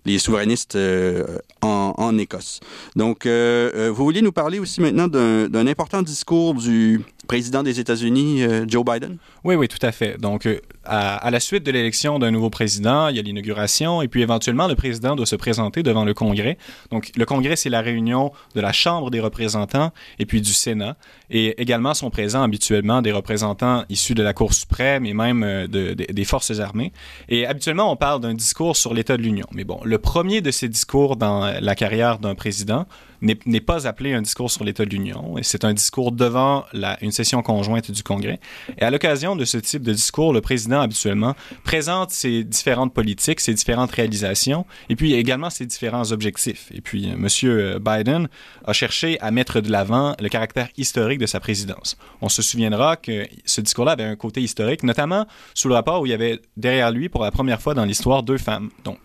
les, 0.06 0.18
souverainistes 0.18 0.78
en, 1.60 2.18
Écosse. 2.18 2.60
Donc, 2.96 3.26
vous 3.26 4.04
vouliez 4.04 4.22
nous 4.22 4.32
parler 4.32 4.58
aussi 4.58 4.80
maintenant 4.80 5.08
d'un 5.08 5.66
important 5.66 6.02
discours 6.02 6.54
du 6.54 7.02
président 7.28 7.62
des 7.62 7.78
États-Unis, 7.78 8.42
euh, 8.42 8.64
Joe 8.66 8.84
Biden? 8.84 9.18
Oui, 9.44 9.54
oui, 9.54 9.68
tout 9.68 9.84
à 9.86 9.92
fait. 9.92 10.18
Donc, 10.18 10.48
à, 10.84 11.30
la 11.30 11.38
suite 11.38 11.64
de 11.64 11.70
l'élection 11.70 12.18
d'un 12.18 12.30
nouveau 12.30 12.50
président, 12.50 13.08
il 13.08 13.16
y 13.16 13.18
a 13.18 13.22
l'inauguration 13.22 14.02
et 14.02 14.08
puis 14.08 14.22
éventuellement, 14.22 14.66
le 14.66 14.74
président 14.74 15.14
doit 15.14 15.26
se 15.26 15.36
présenter 15.36 15.82
devant 15.82 16.04
le 16.04 16.14
Congrès. 16.14 16.58
Donc, 16.90 17.12
le 17.14 17.24
Congrès, 17.24 17.54
c'est 17.56 17.68
la 17.70 17.82
réunion 17.82 18.32
de 18.54 18.60
la 18.60 18.72
Chambre 18.72 19.10
des 19.10 19.20
représentants 19.20 19.92
et 20.18 20.26
puis 20.26 20.40
du 20.40 20.52
Sénat. 20.52 20.96
Et 21.30 21.60
également 21.60 21.94
sont 21.94 22.10
présents 22.10 22.42
habituellement 22.42 23.02
des 23.02 23.12
représentants 23.12 23.84
issus 23.90 24.14
de 24.14 24.22
la 24.22 24.32
Cour 24.32 24.54
suprême 24.54 25.04
et 25.06 25.14
même 25.14 25.66
de, 25.68 25.92
des 25.92 26.24
Forces 26.24 26.58
armées. 26.58 26.92
Et 27.28 27.46
habituellement, 27.46 27.92
on 27.92 27.96
parle 27.96 28.20
d'un 28.20 28.34
discours 28.34 28.76
sur 28.76 28.94
l'état 28.94 29.16
de 29.16 29.22
l'Union. 29.22 29.46
Mais 29.52 29.64
bon, 29.64 29.80
le 29.84 29.98
premier 29.98 30.40
de 30.40 30.50
ces 30.50 30.68
discours 30.68 31.16
dans 31.16 31.52
la 31.60 31.74
carrière 31.74 32.18
d'un 32.18 32.34
président 32.34 32.86
n'est 33.20 33.60
pas 33.60 33.86
appelé 33.86 34.14
un 34.14 34.22
discours 34.22 34.50
sur 34.50 34.64
l'état 34.64 34.84
de 34.84 34.90
l'Union. 34.90 35.34
C'est 35.42 35.64
un 35.64 35.74
discours 35.74 36.12
devant 36.12 36.64
la, 36.72 37.02
une 37.02 37.10
session 37.18 37.42
conjointe 37.42 37.90
du 37.90 38.02
Congrès. 38.02 38.38
Et 38.78 38.82
à 38.82 38.90
l'occasion 38.90 39.34
de 39.34 39.44
ce 39.44 39.58
type 39.58 39.82
de 39.82 39.92
discours, 39.92 40.32
le 40.32 40.40
président 40.40 40.80
habituellement 40.80 41.34
présente 41.64 42.10
ses 42.10 42.44
différentes 42.44 42.94
politiques, 42.94 43.40
ses 43.40 43.54
différentes 43.54 43.90
réalisations, 43.90 44.64
et 44.88 44.94
puis 44.94 45.14
également 45.14 45.50
ses 45.50 45.66
différents 45.66 46.12
objectifs. 46.12 46.70
Et 46.72 46.80
puis, 46.80 47.10
euh, 47.10 47.14
M. 47.14 47.78
Biden 47.80 48.28
a 48.64 48.72
cherché 48.72 49.18
à 49.20 49.30
mettre 49.30 49.60
de 49.60 49.70
l'avant 49.70 50.14
le 50.20 50.28
caractère 50.28 50.68
historique 50.76 51.18
de 51.18 51.26
sa 51.26 51.40
présidence. 51.40 51.96
On 52.20 52.28
se 52.28 52.42
souviendra 52.42 52.96
que 52.96 53.26
ce 53.44 53.60
discours-là 53.60 53.92
avait 53.92 54.04
un 54.04 54.16
côté 54.16 54.40
historique, 54.40 54.82
notamment 54.84 55.26
sous 55.54 55.68
le 55.68 55.74
rapport 55.74 56.00
où 56.00 56.06
il 56.06 56.10
y 56.10 56.14
avait 56.14 56.40
derrière 56.56 56.92
lui, 56.92 57.08
pour 57.08 57.24
la 57.24 57.30
première 57.32 57.60
fois 57.60 57.74
dans 57.74 57.84
l'histoire, 57.84 58.22
deux 58.22 58.38
femmes. 58.38 58.70
Donc, 58.84 59.00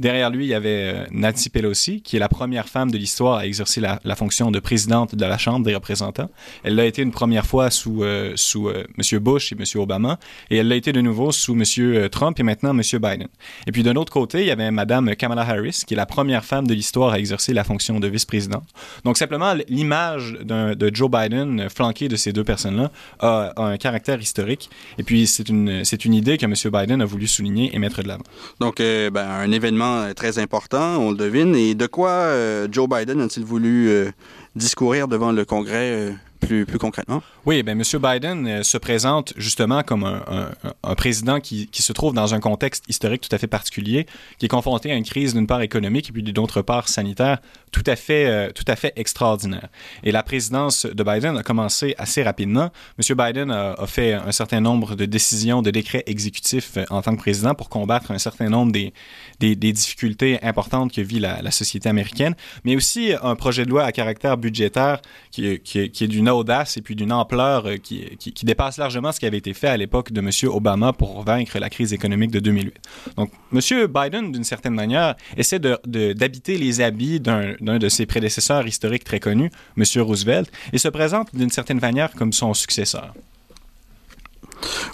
Derrière 0.00 0.30
lui, 0.30 0.46
il 0.46 0.48
y 0.48 0.54
avait 0.54 0.94
euh, 0.94 1.04
Nancy 1.10 1.50
Pelosi, 1.50 2.00
qui 2.00 2.16
est 2.16 2.18
la 2.18 2.30
première 2.30 2.70
femme 2.70 2.90
de 2.90 2.96
l'histoire 2.96 3.36
à 3.36 3.46
exercer 3.46 3.82
la, 3.82 4.16
fonction 4.16 4.50
de 4.50 4.58
présidente 4.58 5.14
de 5.14 5.24
la 5.26 5.36
Chambre 5.36 5.66
des 5.66 5.74
représentants. 5.74 6.30
Elle 6.64 6.74
l'a 6.76 6.86
été 6.86 7.02
une 7.02 7.10
première 7.10 7.44
fois 7.44 7.70
sous, 7.70 8.02
euh, 8.02 8.32
sous 8.34 8.70
euh, 8.70 8.86
M. 8.96 9.18
Bush 9.18 9.52
et 9.52 9.56
M. 9.58 9.64
Obama, 9.78 10.18
et 10.48 10.56
elle 10.56 10.68
l'a 10.68 10.76
été 10.76 10.94
de 10.94 11.02
nouveau 11.02 11.32
sous 11.32 11.52
M. 11.52 12.08
Trump 12.08 12.40
et 12.40 12.42
maintenant 12.42 12.70
M. 12.70 12.80
Biden. 12.80 13.28
Et 13.66 13.72
puis 13.72 13.82
d'un 13.82 13.94
autre 13.96 14.10
côté, 14.10 14.40
il 14.40 14.46
y 14.46 14.50
avait 14.50 14.70
Mme 14.70 15.14
Kamala 15.16 15.42
Harris, 15.42 15.82
qui 15.86 15.92
est 15.92 15.98
la 15.98 16.06
première 16.06 16.46
femme 16.46 16.66
de 16.66 16.72
l'histoire 16.72 17.12
à 17.12 17.18
exercer 17.18 17.52
la 17.52 17.64
fonction 17.64 18.00
de 18.00 18.08
vice-présidente. 18.08 18.64
Donc 19.04 19.18
simplement, 19.18 19.52
l'image 19.68 20.38
de 20.40 20.90
Joe 20.94 21.10
Biden 21.10 21.68
flanqué 21.68 22.08
de 22.08 22.16
ces 22.16 22.32
deux 22.32 22.44
personnes-là 22.44 22.90
a, 23.18 23.52
un 23.62 23.76
caractère 23.76 24.18
historique. 24.18 24.70
Et 24.96 25.02
puis 25.02 25.26
c'est 25.26 25.50
une, 25.50 25.82
une 26.04 26.14
idée 26.14 26.38
que 26.38 26.46
M. 26.46 26.54
Biden 26.72 27.02
a 27.02 27.04
voulu 27.04 27.26
souligner 27.26 27.74
et 27.74 27.78
mettre 27.78 28.02
de 28.02 28.08
l'avant. 28.08 28.24
Donc, 28.60 28.78
ben, 28.78 29.10
un 29.16 29.52
événement 29.52 29.89
euh, 29.90 30.14
très 30.14 30.38
important, 30.38 30.98
on 30.98 31.10
le 31.10 31.16
devine. 31.16 31.54
Et 31.54 31.74
de 31.74 31.86
quoi 31.86 32.10
euh, 32.10 32.68
Joe 32.70 32.88
Biden 32.88 33.20
a-t-il 33.20 33.44
voulu 33.44 33.88
euh, 33.88 34.10
discourir 34.54 35.08
devant 35.08 35.32
le 35.32 35.44
Congrès 35.44 36.14
plus, 36.40 36.66
plus 36.66 36.78
concrètement? 36.78 37.22
Oui, 37.46 37.62
bien, 37.62 37.72
M. 37.72 37.82
Biden 37.82 38.62
se 38.62 38.76
présente 38.76 39.32
justement 39.36 39.82
comme 39.82 40.04
un, 40.04 40.94
président 40.94 41.40
qui, 41.40 41.68
qui, 41.68 41.82
se 41.82 41.92
trouve 41.94 42.12
dans 42.12 42.34
un 42.34 42.40
contexte 42.40 42.84
historique 42.88 43.22
tout 43.22 43.34
à 43.34 43.38
fait 43.38 43.46
particulier, 43.46 44.06
qui 44.38 44.44
est 44.44 44.48
confronté 44.48 44.92
à 44.92 44.94
une 44.94 45.04
crise 45.04 45.32
d'une 45.32 45.46
part 45.46 45.62
économique 45.62 46.10
et 46.10 46.12
puis 46.12 46.22
d'autre 46.22 46.60
part 46.60 46.88
sanitaire 46.88 47.38
tout 47.72 47.84
à 47.86 47.96
fait, 47.96 48.26
euh, 48.26 48.50
tout 48.52 48.64
à 48.66 48.76
fait 48.76 48.92
extraordinaire. 48.96 49.68
Et 50.02 50.12
la 50.12 50.22
présidence 50.22 50.86
de 50.86 51.02
Biden 51.02 51.36
a 51.38 51.42
commencé 51.42 51.94
assez 51.98 52.22
rapidement. 52.22 52.70
M. 52.98 53.16
Biden 53.16 53.50
a, 53.50 53.86
fait 53.86 54.12
un 54.12 54.32
certain 54.32 54.60
nombre 54.60 54.94
de 54.94 55.04
décisions, 55.04 55.62
de 55.62 55.70
décrets 55.70 56.02
exécutifs 56.06 56.76
euh, 56.76 56.84
en 56.90 57.00
tant 57.00 57.14
que 57.14 57.20
président 57.20 57.54
pour 57.54 57.68
combattre 57.68 58.10
un 58.10 58.18
certain 58.18 58.48
nombre 58.48 58.72
des, 58.72 58.92
des, 59.38 59.54
difficultés 59.54 60.38
importantes 60.42 60.92
que 60.92 61.00
vit 61.00 61.20
la, 61.20 61.40
la, 61.42 61.50
société 61.50 61.88
américaine, 61.88 62.34
mais 62.64 62.76
aussi 62.76 63.14
un 63.22 63.36
projet 63.36 63.64
de 63.64 63.70
loi 63.70 63.84
à 63.84 63.92
caractère 63.92 64.36
budgétaire 64.36 65.00
qui, 65.30 65.60
qui, 65.60 65.90
qui 65.90 66.04
est 66.04 66.08
d'une 66.08 66.28
audace 66.28 66.76
et 66.76 66.82
puis 66.82 66.96
d'une 66.96 67.12
ampleur 67.12 67.29
euh, 67.32 67.76
qui, 67.76 68.44
dépasse 68.44 68.78
largement 68.78 69.12
ce 69.12 69.20
qui 69.20 69.26
avait 69.26 69.38
été 69.38 69.54
fait 69.54 69.68
à 69.68 69.76
l'époque 69.76 70.12
de 70.12 70.20
M. 70.20 70.30
Obama 70.52 70.92
pour 70.92 71.22
vaincre 71.22 71.58
la 71.58 71.70
crise 71.70 71.92
économique 71.92 72.30
de 72.30 72.40
2008. 72.40 72.74
Donc, 73.16 73.30
M. 73.52 73.86
Biden, 73.86 74.32
d'une 74.32 74.44
certaine 74.44 74.74
manière, 74.74 75.14
essaie 75.36 75.58
d'habiter 75.58 76.58
les 76.58 76.80
habits 76.80 77.20
d'un 77.20 77.54
de 77.60 77.88
ses 77.88 78.06
prédécesseurs 78.06 78.66
historiques 78.66 79.04
très 79.04 79.20
connus, 79.20 79.50
M. 79.76 79.84
Roosevelt, 80.02 80.50
et 80.72 80.78
se 80.78 80.88
présente 80.88 81.34
d'une 81.34 81.50
certaine 81.50 81.80
manière 81.80 82.12
comme 82.12 82.32
son 82.32 82.54
successeur. 82.54 83.14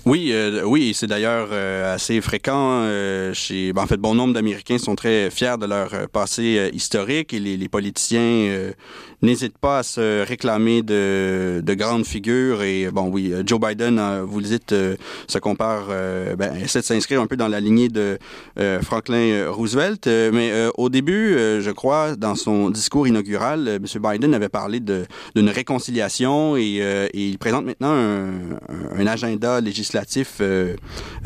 Oui, 0.05 0.31
euh, 0.31 0.63
oui, 0.63 0.95
c'est 0.95 1.09
d'ailleurs 1.09 1.49
euh, 1.51 1.95
assez 1.95 2.21
fréquent. 2.21 2.87
Chez, 3.35 3.73
ben, 3.73 3.83
en 3.83 3.87
fait, 3.87 3.97
bon 3.97 4.15
nombre 4.15 4.35
d'Américains 4.35 4.79
sont 4.79 4.95
très 4.95 5.31
fiers 5.31 5.57
de 5.59 5.67
leur 5.67 6.09
passé 6.11 6.71
historique 6.73 7.35
et 7.35 7.41
les 7.41 7.69
politiciens 7.69 8.73
euh, 9.23 9.27
n'hésitent 9.27 9.59
pas 9.59 9.79
à 9.79 9.83
se 9.83 10.25
réclamer 10.27 10.83
de, 10.83 11.63
de, 11.65 11.75
grandes 11.75 12.07
figures. 12.07 12.63
Et 12.63 12.91
bon, 12.91 13.09
oui, 13.09 13.33
Joe 13.45 13.61
Biden, 13.61 14.01
vous 14.25 14.41
le 14.41 14.47
dites, 14.47 14.75
se 15.27 15.39
compare, 15.39 15.89
ben, 16.37 16.55
essaie 16.57 16.81
de 16.81 16.85
s'inscrire 16.85 17.21
un 17.21 17.27
peu 17.27 17.37
dans 17.37 17.49
la 17.49 17.61
lignée 17.61 17.89
de 17.89 18.19
Franklin 18.83 19.51
Roosevelt. 19.51 20.07
mais 20.07 20.53
au 20.77 20.89
début, 20.89 21.35
je 21.61 21.71
crois, 21.71 22.17
dans 22.17 22.35
son 22.35 22.71
discours 22.71 23.07
inaugural, 23.09 23.69
M. 23.69 23.85
Biden 24.03 24.35
avait 24.35 24.49
parlé 24.49 24.81
d'une 24.81 25.51
réconciliation 25.51 26.57
et, 26.57 27.11
il 27.15 27.39
présente 27.39 27.65
maintenant 27.65 27.93
un, 27.93 28.31
un 28.97 29.07
agenda 29.07 29.61
législatif, 29.61 30.39
euh, 30.41 30.77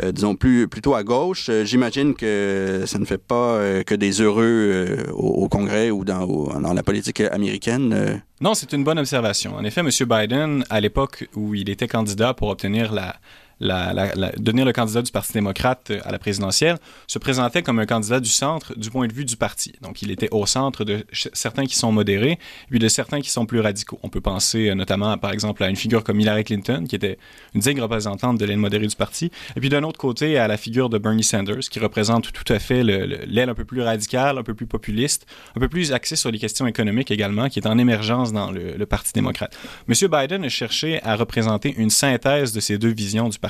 euh, 0.03 0.13
disons, 0.13 0.35
plus, 0.35 0.69
plutôt 0.69 0.95
à 0.95 1.03
gauche. 1.03 1.49
Euh, 1.49 1.65
j'imagine 1.65 2.15
que 2.15 2.85
ça 2.87 2.99
ne 2.99 3.05
fait 3.05 3.19
pas 3.19 3.55
euh, 3.55 3.83
que 3.83 3.95
des 3.95 4.21
heureux 4.21 4.45
euh, 4.45 5.13
au, 5.13 5.45
au, 5.45 5.49
Congrès 5.49 5.91
ou 5.91 6.05
dans, 6.05 6.27
dans 6.27 6.73
la 6.73 6.83
politique 6.83 7.21
américaine. 7.21 7.90
Euh. 7.93 8.17
Non, 8.41 8.55
c'est 8.55 8.73
une 8.73 8.85
bonne 8.85 8.99
observation. 8.99 9.55
En 9.57 9.65
effet, 9.65 9.81
M. 9.81 9.91
Biden, 10.09 10.65
à 10.71 10.81
l'époque 10.81 11.29
où 11.35 11.55
il 11.55 11.69
était 11.69 11.89
candidat 11.89 12.35
pour 12.35 12.49
obtenir 12.49 12.93
la, 12.93 13.17
devenir 13.61 14.65
le 14.65 14.73
candidat 14.73 15.03
du 15.03 15.13
Parti 15.13 15.33
démocrate 15.33 15.93
à 16.05 16.11
la 16.11 16.19
présidentielle, 16.19 16.79
se 17.07 17.19
présentait 17.19 17.63
comme 17.63 17.79
un 17.79 17.87
candidat 17.87 18.21
du 18.21 18.29
centre 18.29 18.77
du 18.79 18.91
point 18.91 19.07
de 19.07 19.13
vue 19.13 19.25
du 19.25 19.37
parti. 19.37 19.75
Donc, 19.83 20.03
il 20.03 20.11
était 20.11 20.29
au 20.31 20.47
centre 20.47 20.85
de 20.85 21.05
certains 21.13 21.67
qui 21.67 21.77
sont 21.77 21.93
modérés, 21.93 22.39
puis 22.71 22.79
de 22.79 22.89
certains 22.89 23.21
qui 23.21 23.31
sont 23.31 23.47
plus 23.47 23.61
radicaux. 23.61 23.99
On 24.03 24.09
peut 24.09 24.21
penser 24.21 24.75
notamment, 24.75 25.19
par 25.19 25.33
exemple, 25.33 25.63
à 25.63 25.69
une 25.69 25.77
figure 25.77 26.03
comme 26.03 26.19
Hillary 26.21 26.45
Clinton, 26.45 26.85
qui 26.89 26.97
était 26.97 27.19
une 27.55 27.61
digne 27.61 27.81
représentante 27.81 28.39
de 28.39 28.45
l'aile 28.45 28.59
modérée 28.59 28.87
du 28.87 28.97
parti, 28.97 29.31
et 29.57 29.61
puis 29.61 29.69
d'un 29.69 29.83
autre 29.83 29.99
côté, 29.99 30.39
à 30.39 30.49
la 30.49 30.57
figure 30.57 30.89
de 30.89 30.99
Bernie 30.99 31.25
Sanders, 31.25 31.61
qui 31.71 31.79
représente 31.81 32.33
tout 32.33 32.51
à 32.53 32.59
fait 32.59 32.83
l'aile 32.83 33.51
un 33.51 33.55
peu 33.55 33.65
plus 33.65 33.83
radicale, 33.83 34.39
un 34.39 34.43
peu 34.43 34.55
plus 34.55 34.67
populiste, 34.67 35.27
un 35.57 35.61
peu 35.61 35.69
plus 35.69 35.93
axée 35.93 36.17
sur 36.17 36.31
les 36.31 36.39
questions 36.39 36.67
économiques 36.67 37.11
également, 37.11 37.49
qui 37.49 37.59
est 37.59 37.67
en 37.67 37.79
émergence 37.79 38.33
dans 38.33 38.51
le, 38.51 38.77
le 38.77 38.87
Parti 38.87 39.13
démocrate. 39.13 39.57
M. 39.89 39.95
Biden 40.09 40.45
a 40.45 40.49
cherché 40.49 41.03
à 41.03 41.15
représenter 41.17 41.75
une 41.77 41.91
synthèse 41.91 42.53
de 42.53 42.61
ces 42.61 42.79
deux 42.79 42.93
visions 42.93 43.29
du 43.29 43.39
parti 43.39 43.50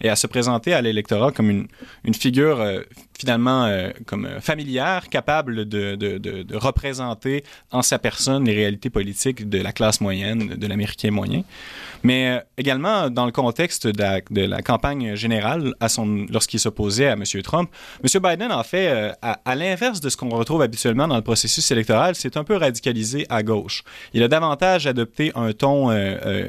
et 0.00 0.08
à 0.08 0.16
se 0.16 0.26
présenter 0.26 0.72
à 0.72 0.80
l'électorat 0.80 1.32
comme 1.32 1.50
une, 1.50 1.68
une 2.04 2.14
figure 2.14 2.60
euh, 2.60 2.82
finalement 3.22 3.66
euh, 3.66 3.90
comme 4.04 4.26
euh, 4.26 4.40
familière, 4.40 5.08
capable 5.08 5.64
de, 5.64 5.94
de, 5.94 6.18
de, 6.18 6.56
représenter 6.56 7.44
en 7.70 7.80
sa 7.80 8.00
personne 8.00 8.44
les 8.44 8.52
réalités 8.52 8.90
politiques 8.90 9.48
de 9.48 9.62
la 9.62 9.72
classe 9.72 10.00
moyenne, 10.00 10.48
de 10.56 10.66
l'Américain 10.66 11.12
moyen. 11.12 11.44
Mais 12.02 12.30
euh, 12.30 12.40
également 12.58 13.10
dans 13.10 13.24
le 13.24 13.30
contexte 13.30 13.86
de 13.86 14.42
la, 14.44 14.62
campagne 14.62 15.14
générale 15.14 15.72
lorsqu'il 16.30 16.58
s'opposait 16.58 17.06
à 17.06 17.12
M. 17.12 17.22
Trump, 17.44 17.70
M. 18.02 18.20
Biden 18.20 18.50
en 18.50 18.64
fait 18.64 19.12
à, 19.22 19.54
l'inverse 19.54 20.00
de 20.00 20.08
ce 20.08 20.16
qu'on 20.16 20.30
retrouve 20.30 20.62
habituellement 20.62 21.06
dans 21.06 21.16
le 21.16 21.22
processus 21.22 21.70
électoral, 21.70 22.16
c'est 22.16 22.36
un 22.36 22.42
peu 22.42 22.56
radicalisé 22.56 23.24
à 23.28 23.44
gauche. 23.44 23.84
Il 24.14 24.22
a 24.24 24.28
davantage 24.28 24.88
adopté 24.88 25.30
un 25.36 25.52
ton 25.52 25.92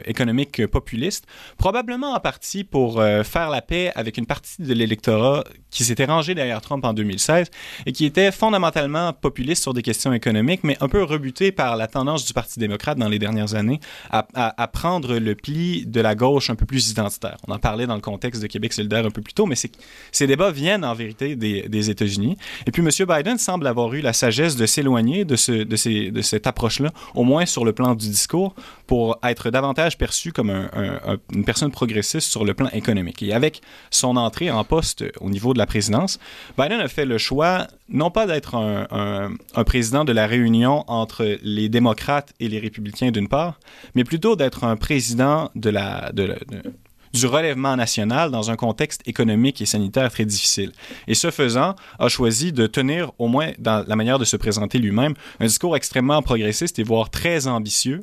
économique 0.05 0.65
populiste, 0.67 1.25
probablement 1.57 2.13
en 2.13 2.19
partie 2.19 2.63
pour 2.63 3.01
faire 3.23 3.49
la 3.49 3.61
paix 3.61 3.91
avec 3.95 4.17
une 4.17 4.25
partie 4.25 4.61
de 4.61 4.73
l'électorat 4.73 5.43
qui 5.69 5.83
s'était 5.83 6.05
rangé 6.05 6.35
derrière 6.35 6.61
Trump 6.63 6.83
en 6.85 6.93
2016 6.93 7.49
et 7.85 7.91
qui 7.91 8.05
était 8.05 8.31
fondamentalement 8.31 9.13
populiste 9.13 9.61
sur 9.61 9.73
des 9.73 9.81
questions 9.81 10.13
économiques, 10.13 10.61
mais 10.63 10.77
un 10.81 10.87
peu 10.87 11.03
rebuté 11.03 11.51
par 11.51 11.75
la 11.77 11.87
tendance 11.87 12.25
du 12.25 12.33
Parti 12.33 12.59
démocrate 12.59 12.97
dans 12.97 13.09
les 13.09 13.19
dernières 13.19 13.53
années 13.55 13.79
à, 14.09 14.67
prendre 14.67 15.17
le 15.17 15.35
pli 15.35 15.85
de 15.85 16.01
la 16.01 16.15
gauche 16.15 16.49
un 16.49 16.55
peu 16.55 16.65
plus 16.65 16.89
identitaire. 16.89 17.37
On 17.47 17.53
en 17.53 17.59
parlait 17.59 17.85
dans 17.85 17.95
le 17.95 18.01
contexte 18.01 18.41
de 18.41 18.47
Québec 18.47 18.73
solidaire 18.73 19.05
un 19.05 19.11
peu 19.11 19.21
plus 19.21 19.33
tôt, 19.33 19.45
mais 19.45 19.55
ces 19.55 20.27
débats 20.27 20.51
viennent 20.51 20.85
en 20.85 20.93
vérité 20.93 21.35
des, 21.35 21.89
États-Unis. 21.89 22.37
Et 22.65 22.71
puis 22.71 22.81
M. 22.81 22.89
Biden 23.07 23.37
semble 23.37 23.67
avoir 23.67 23.93
eu 23.93 24.01
la 24.01 24.13
sagesse 24.13 24.55
de 24.55 24.65
s'éloigner 24.65 25.25
de, 25.25 25.35
cette 25.35 26.47
approche-là, 26.47 26.91
au 27.13 27.23
moins 27.23 27.45
sur 27.45 27.65
le 27.65 27.73
plan 27.73 27.93
du 27.93 28.07
discours, 28.07 28.55
pour 28.87 29.19
être 29.23 29.49
davantage 29.51 29.97
perçu 29.97 30.31
comme 30.31 30.49
un, 30.49 30.69
un, 30.73 31.17
une 31.33 31.43
personne 31.43 31.71
progressiste 31.71 32.29
sur 32.29 32.45
le 32.45 32.53
plan 32.53 32.69
économique. 32.69 33.21
Et 33.21 33.33
avec 33.33 33.61
son 33.91 34.15
entrée 34.15 34.49
en 34.49 34.63
poste 34.63 35.03
au 35.19 35.29
niveau 35.29 35.53
de 35.53 35.57
la 35.57 35.65
présidence, 35.65 36.19
Biden 36.57 36.79
a 36.79 36.87
fait 36.87 37.05
le 37.05 37.17
choix 37.17 37.67
non 37.89 38.11
pas 38.11 38.27
d'être 38.27 38.55
un, 38.55 39.63
président 39.65 40.05
de 40.05 40.11
la 40.11 40.27
réunion 40.27 40.83
entre 40.87 41.37
les 41.41 41.67
démocrates 41.67 42.33
et 42.39 42.47
les 42.47 42.59
républicains 42.59 43.11
d'une 43.11 43.27
part, 43.27 43.59
mais 43.95 44.03
plutôt 44.03 44.35
d'être 44.35 44.63
un 44.63 44.75
président 44.75 45.49
du 45.55 47.25
relèvement 47.25 47.75
national 47.75 48.29
dans 48.29 48.51
un 48.51 48.55
contexte 48.55 49.01
économique 49.07 49.61
et 49.61 49.65
sanitaire 49.65 50.11
très 50.11 50.25
difficile. 50.25 50.71
Et 51.07 51.15
ce 51.15 51.31
faisant, 51.31 51.75
a 51.97 52.07
choisi 52.07 52.51
de 52.51 52.67
tenir, 52.67 53.11
au 53.17 53.27
moins 53.27 53.51
dans 53.57 53.83
la 53.87 53.95
manière 53.95 54.19
de 54.19 54.25
se 54.25 54.37
présenter 54.37 54.77
lui-même, 54.77 55.13
un 55.39 55.45
discours 55.45 55.75
extrêmement 55.75 56.21
progressiste 56.21 56.77
et 56.77 56.83
voire 56.83 57.09
très 57.09 57.47
ambitieux, 57.47 58.01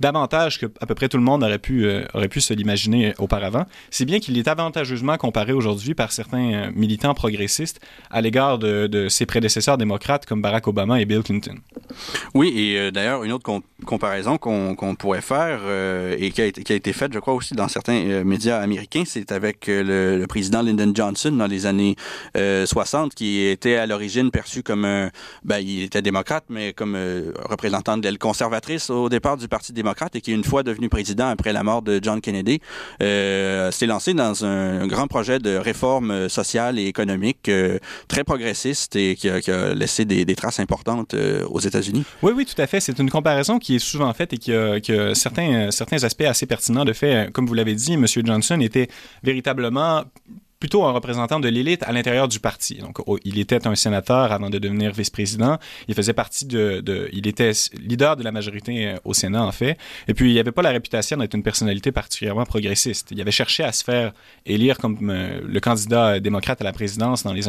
davantage 0.00 0.58
que 0.58 0.66
à 0.80 0.86
peu 0.86 0.94
près 0.94 1.08
tout 1.08 1.16
le 1.16 1.22
monde 1.22 1.42
aurait 1.42 1.58
pu, 1.58 1.84
euh, 1.84 2.04
aurait 2.14 2.28
pu 2.28 2.40
se 2.40 2.54
l'imaginer 2.54 3.14
auparavant. 3.18 3.64
C'est 3.90 4.04
bien 4.04 4.18
qu'il 4.18 4.36
est 4.38 4.48
avantageusement 4.48 5.16
comparé 5.16 5.52
aujourd'hui 5.52 5.94
par 5.94 6.12
certains 6.12 6.52
euh, 6.52 6.70
militants 6.74 7.14
progressistes 7.14 7.80
à 8.10 8.20
l'égard 8.20 8.58
de, 8.58 8.86
de, 8.86 9.08
ses 9.08 9.26
prédécesseurs 9.26 9.78
démocrates 9.78 10.26
comme 10.26 10.42
Barack 10.42 10.68
Obama 10.68 11.00
et 11.00 11.04
Bill 11.04 11.22
Clinton. 11.22 11.56
Oui, 12.34 12.52
et 12.56 12.78
euh, 12.78 12.90
d'ailleurs, 12.90 13.24
une 13.24 13.32
autre 13.32 13.44
com 13.44 13.62
comparaison 13.84 14.38
qu'on 14.38 14.74
qu 14.74 14.96
pourrait 14.96 15.20
faire 15.20 15.60
euh, 15.62 16.16
et 16.18 16.30
qui 16.30 16.40
a, 16.40 16.46
été, 16.46 16.62
qui 16.62 16.72
a 16.72 16.76
été 16.76 16.92
faite, 16.92 17.12
je 17.12 17.18
crois, 17.18 17.34
aussi 17.34 17.54
dans 17.54 17.68
certains 17.68 18.02
euh, 18.06 18.24
médias 18.24 18.58
américains, 18.58 19.04
c'est 19.06 19.32
avec 19.32 19.66
le, 19.66 20.18
le, 20.18 20.26
président 20.26 20.62
Lyndon 20.62 20.92
Johnson 20.94 21.32
dans 21.32 21.46
les 21.46 21.66
années 21.66 21.94
60, 22.34 23.14
qui 23.14 23.40
était 23.42 23.76
à 23.76 23.86
l'origine 23.86 24.30
perçu 24.30 24.62
comme 24.62 24.84
un... 24.84 25.10
Ben, 25.44 25.58
il 25.58 25.82
était 25.82 26.02
démocrate, 26.02 26.44
mais 26.48 26.72
comme 26.72 26.96
représentant 27.44 27.96
de 27.96 28.02
l'aile 28.02 28.18
conservatrice 28.18 28.90
au 28.90 29.08
départ 29.08 29.36
du 29.36 29.48
Parti 29.48 29.72
démocrate 29.72 29.85
et 30.14 30.20
qui, 30.20 30.32
une 30.32 30.44
fois 30.44 30.62
devenu 30.62 30.88
président 30.88 31.28
après 31.28 31.52
la 31.52 31.62
mort 31.62 31.82
de 31.82 32.00
John 32.02 32.20
Kennedy, 32.20 32.60
euh, 33.02 33.70
s'est 33.70 33.86
lancé 33.86 34.14
dans 34.14 34.44
un, 34.44 34.86
grand 34.86 35.06
projet 35.06 35.38
de 35.38 35.56
réforme 35.56 36.28
sociale 36.28 36.78
et 36.78 36.86
économique 36.86 37.48
euh, 37.48 37.78
très 38.08 38.24
progressiste 38.24 38.96
et 38.96 39.16
qui 39.16 39.28
a, 39.28 39.74
laissé 39.74 40.04
des, 40.04 40.36
traces 40.36 40.60
importantes 40.60 41.14
euh, 41.14 41.46
aux 41.48 41.60
États-Unis. 41.60 42.04
Oui, 42.22 42.32
oui, 42.36 42.44
tout 42.44 42.60
à 42.60 42.66
fait. 42.66 42.80
C'est 42.80 42.98
une 42.98 43.10
comparaison 43.10 43.58
qui 43.58 43.76
est 43.76 43.78
souvent 43.78 44.12
faite 44.12 44.32
et 44.34 44.38
qui 44.38 44.52
a, 44.52 44.80
qui 44.80 44.92
a 44.92 45.14
certains, 45.14 45.70
certains 45.70 46.04
aspects 46.04 46.22
assez 46.22 46.46
pertinents. 46.46 46.84
De 46.84 46.92
fait, 46.92 47.32
comme 47.32 47.46
vous 47.46 47.54
l'avez 47.54 47.74
dit, 47.74 47.94
M. 47.94 48.06
Johnson 48.06 48.60
était 48.60 48.88
véritablement 49.22 50.04
plutôt 50.58 50.84
un 50.84 50.92
représentant 50.92 51.40
de 51.40 51.48
l'élite 51.48 51.82
à 51.82 51.92
l'intérieur 51.92 52.28
du 52.28 52.40
parti. 52.40 52.76
Donc, 52.76 52.98
il 53.24 53.38
était 53.38 53.66
un 53.66 53.74
sénateur 53.74 54.32
avant 54.32 54.50
de 54.50 54.58
devenir 54.58 54.92
vice-président. 54.92 55.58
Il 55.88 55.94
faisait 55.94 56.12
partie 56.12 56.46
de, 56.46 57.08
il 57.12 57.26
était 57.26 57.52
leader 57.78 58.16
de 58.16 58.22
la 58.22 58.32
majorité 58.32 58.88
euh, 58.88 58.96
au 59.04 59.14
Sénat 59.14 59.44
en 59.44 59.52
fait. 59.52 59.76
Et 60.08 60.14
puis, 60.14 60.30
il 60.32 60.34
n'avait 60.36 60.52
pas 60.52 60.62
la 60.62 60.70
réputation 60.70 61.16
d'être 61.16 61.34
une 61.34 61.42
personnalité 61.42 61.92
particulièrement 61.92 62.44
progressiste. 62.44 63.08
Il 63.10 63.20
avait 63.20 63.30
cherché 63.30 63.62
à 63.64 63.72
se 63.72 63.84
faire 63.84 64.12
élire 64.44 64.78
comme 64.78 65.10
euh, 65.10 65.40
le 65.44 65.60
candidat 65.60 66.20
démocrate 66.20 66.60
à 66.60 66.64
la 66.64 66.72
présidence 66.72 67.22
dans 67.22 67.32
les 67.32 67.46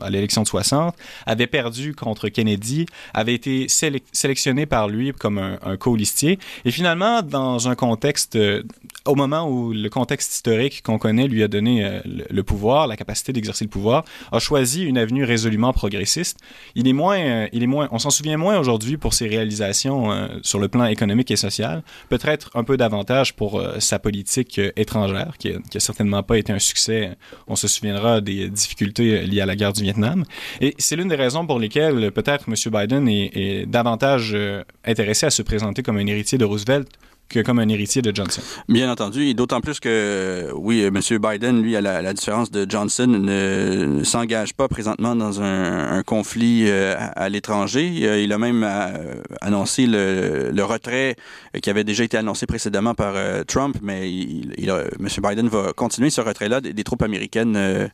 à 0.00 0.10
l'élection 0.10 0.42
de 0.42 0.48
60. 0.48 0.94
Avait 1.26 1.46
perdu 1.46 1.94
contre 1.94 2.28
Kennedy. 2.28 2.86
Avait 3.14 3.34
été 3.34 3.68
sélec 3.68 4.04
sélectionné 4.12 4.66
par 4.66 4.88
lui 4.88 5.12
comme 5.12 5.38
un, 5.38 5.58
un 5.62 5.76
co-listier. 5.76 6.38
Et 6.64 6.70
finalement, 6.70 7.22
dans 7.22 7.68
un 7.68 7.74
contexte, 7.74 8.36
euh, 8.36 8.62
au 9.04 9.14
moment 9.14 9.48
où 9.48 9.72
le 9.72 9.88
contexte 9.88 10.34
historique 10.34 10.82
qu'on 10.82 10.98
connaît 10.98 11.28
lui 11.28 11.42
a 11.42 11.48
donné 11.48 11.84
euh, 11.84 12.00
le, 12.04 12.24
le 12.28 12.42
pouvoir, 12.46 12.86
la 12.86 12.96
capacité 12.96 13.32
d'exercer 13.32 13.64
le 13.64 13.70
pouvoir, 13.70 14.04
a 14.32 14.38
choisi 14.38 14.82
une 14.82 14.96
avenue 14.96 15.24
résolument 15.24 15.72
progressiste. 15.72 16.38
Il 16.74 16.88
est 16.88 16.92
moins, 16.92 17.18
euh, 17.18 17.48
il 17.52 17.62
est 17.62 17.66
moins, 17.66 17.88
on 17.92 17.98
s'en 17.98 18.10
souvient 18.10 18.38
moins 18.38 18.58
aujourd'hui 18.58 18.96
pour 18.96 19.12
ses 19.12 19.28
réalisations 19.28 20.10
euh, 20.10 20.28
sur 20.42 20.58
le 20.58 20.68
plan 20.68 20.86
économique 20.86 21.30
et 21.30 21.36
social, 21.36 21.82
peut-être 22.08 22.50
un 22.54 22.64
peu 22.64 22.76
davantage 22.76 23.34
pour 23.34 23.58
euh, 23.58 23.78
sa 23.80 23.98
politique 23.98 24.60
étrangère, 24.76 25.34
qui 25.38 25.50
n'a 25.50 25.58
a 25.74 25.80
certainement 25.80 26.22
pas 26.22 26.38
été 26.38 26.52
un 26.52 26.58
succès. 26.58 27.16
On 27.46 27.56
se 27.56 27.68
souviendra 27.68 28.20
des 28.20 28.48
difficultés 28.48 29.22
liées 29.22 29.42
à 29.42 29.46
la 29.46 29.56
guerre 29.56 29.72
du 29.72 29.82
Vietnam. 29.82 30.24
Et 30.60 30.74
c'est 30.78 30.96
l'une 30.96 31.08
des 31.08 31.16
raisons 31.16 31.46
pour 31.46 31.58
lesquelles 31.58 32.10
peut-être 32.12 32.46
M. 32.48 32.54
Biden 32.72 33.08
est 33.08 33.66
davantage 33.66 34.36
intéressé 34.84 35.26
à 35.26 35.30
se 35.30 35.42
présenter 35.42 35.82
comme 35.82 35.98
un 35.98 36.06
héritier 36.06 36.38
de 36.38 36.44
Roosevelt 36.44 36.88
que 37.28 37.40
comme 37.40 37.58
un 37.58 37.68
héritier 37.68 38.02
de 38.02 38.14
Johnson. 38.14 38.40
Bien 38.68 38.90
entendu, 38.90 39.26
et 39.26 39.34
d'autant 39.34 39.60
plus 39.60 39.80
que, 39.80 40.50
oui, 40.54 40.82
M. 40.82 41.00
Biden, 41.18 41.62
lui, 41.62 41.76
à 41.76 41.80
la, 41.80 42.12
différence 42.12 42.50
de 42.50 42.66
Johnson, 42.68 43.06
ne, 43.06 44.04
s'engage 44.04 44.54
pas 44.54 44.68
présentement 44.68 45.16
dans 45.16 45.42
un, 45.42 46.02
conflit 46.04 46.64
euh, 46.66 46.94
à, 46.98 47.28
l'étranger. 47.28 47.86
Il 48.22 48.32
a 48.32 48.38
même 48.38 48.64
euh, 48.64 49.14
annoncé 49.40 49.86
le, 49.86 50.62
retrait 50.62 51.16
qui 51.62 51.70
avait 51.70 51.84
déjà 51.84 52.04
été 52.04 52.16
annoncé 52.16 52.46
précédemment 52.46 52.94
par 52.94 53.14
euh, 53.14 53.42
Trump, 53.44 53.76
mais 53.82 54.10
il, 54.10 54.54
M. 54.68 55.08
Biden 55.22 55.48
va 55.48 55.72
continuer 55.72 56.10
ce 56.10 56.20
retrait-là 56.20 56.60
des, 56.60 56.84
troupes 56.84 57.02
américaines 57.02 57.90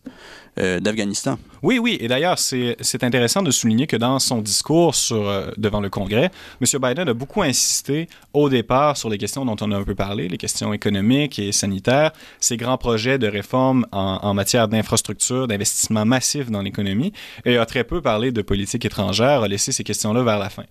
d'Afghanistan. 0.57 1.39
Oui, 1.63 1.79
oui, 1.79 1.97
et 2.01 2.09
d'ailleurs, 2.09 2.39
c'est 2.39 3.05
intéressant 3.05 3.43
de 3.43 3.51
souligner 3.51 3.87
que 3.87 3.97
dans 3.97 4.19
son 4.19 4.43
discours 4.43 4.95
sur, 4.95 5.53
devant 5.57 5.81
le 5.81 5.89
Congrès, 5.89 6.31
M. 6.61 6.81
Biden 6.81 7.09
a 7.09 7.15
beaucoup 7.15 7.43
insisté 7.43 8.09
au 8.33 8.49
départ 8.49 8.97
sur 8.97 9.09
les 9.09 9.19
questions 9.23 9.45
dont 9.45 9.57
on 9.61 9.71
a 9.71 9.77
un 9.77 9.85
peu 9.85 9.95
parlé, 9.95 10.27
les 10.27 10.37
questions 10.37 10.73
économiques 10.73 11.39
et 11.39 11.53
sanitaires, 11.53 12.11
ces 12.41 12.57
grands 12.57 12.77
projets 12.77 13.19
de 13.19 13.29
réforme 13.29 13.87
en, 13.93 14.35
matière 14.35 14.67
d'infrastructure, 14.67 15.47
d'investissement 15.47 16.05
massif 16.05 16.51
dans 16.51 16.61
l'économie, 16.61 17.13
et 17.45 17.57
a 17.57 17.65
très 17.65 17.85
peu 17.85 18.01
parlé 18.03 18.33
de 18.33 18.43
politique 18.43 18.85
étrangère, 18.85 19.43
a 19.43 19.49
laissé 19.49 19.71
ces 19.71 19.85
questions-là 19.85 20.25
vers 20.25 20.41
la 20.41 20.51
fin. 20.51 20.65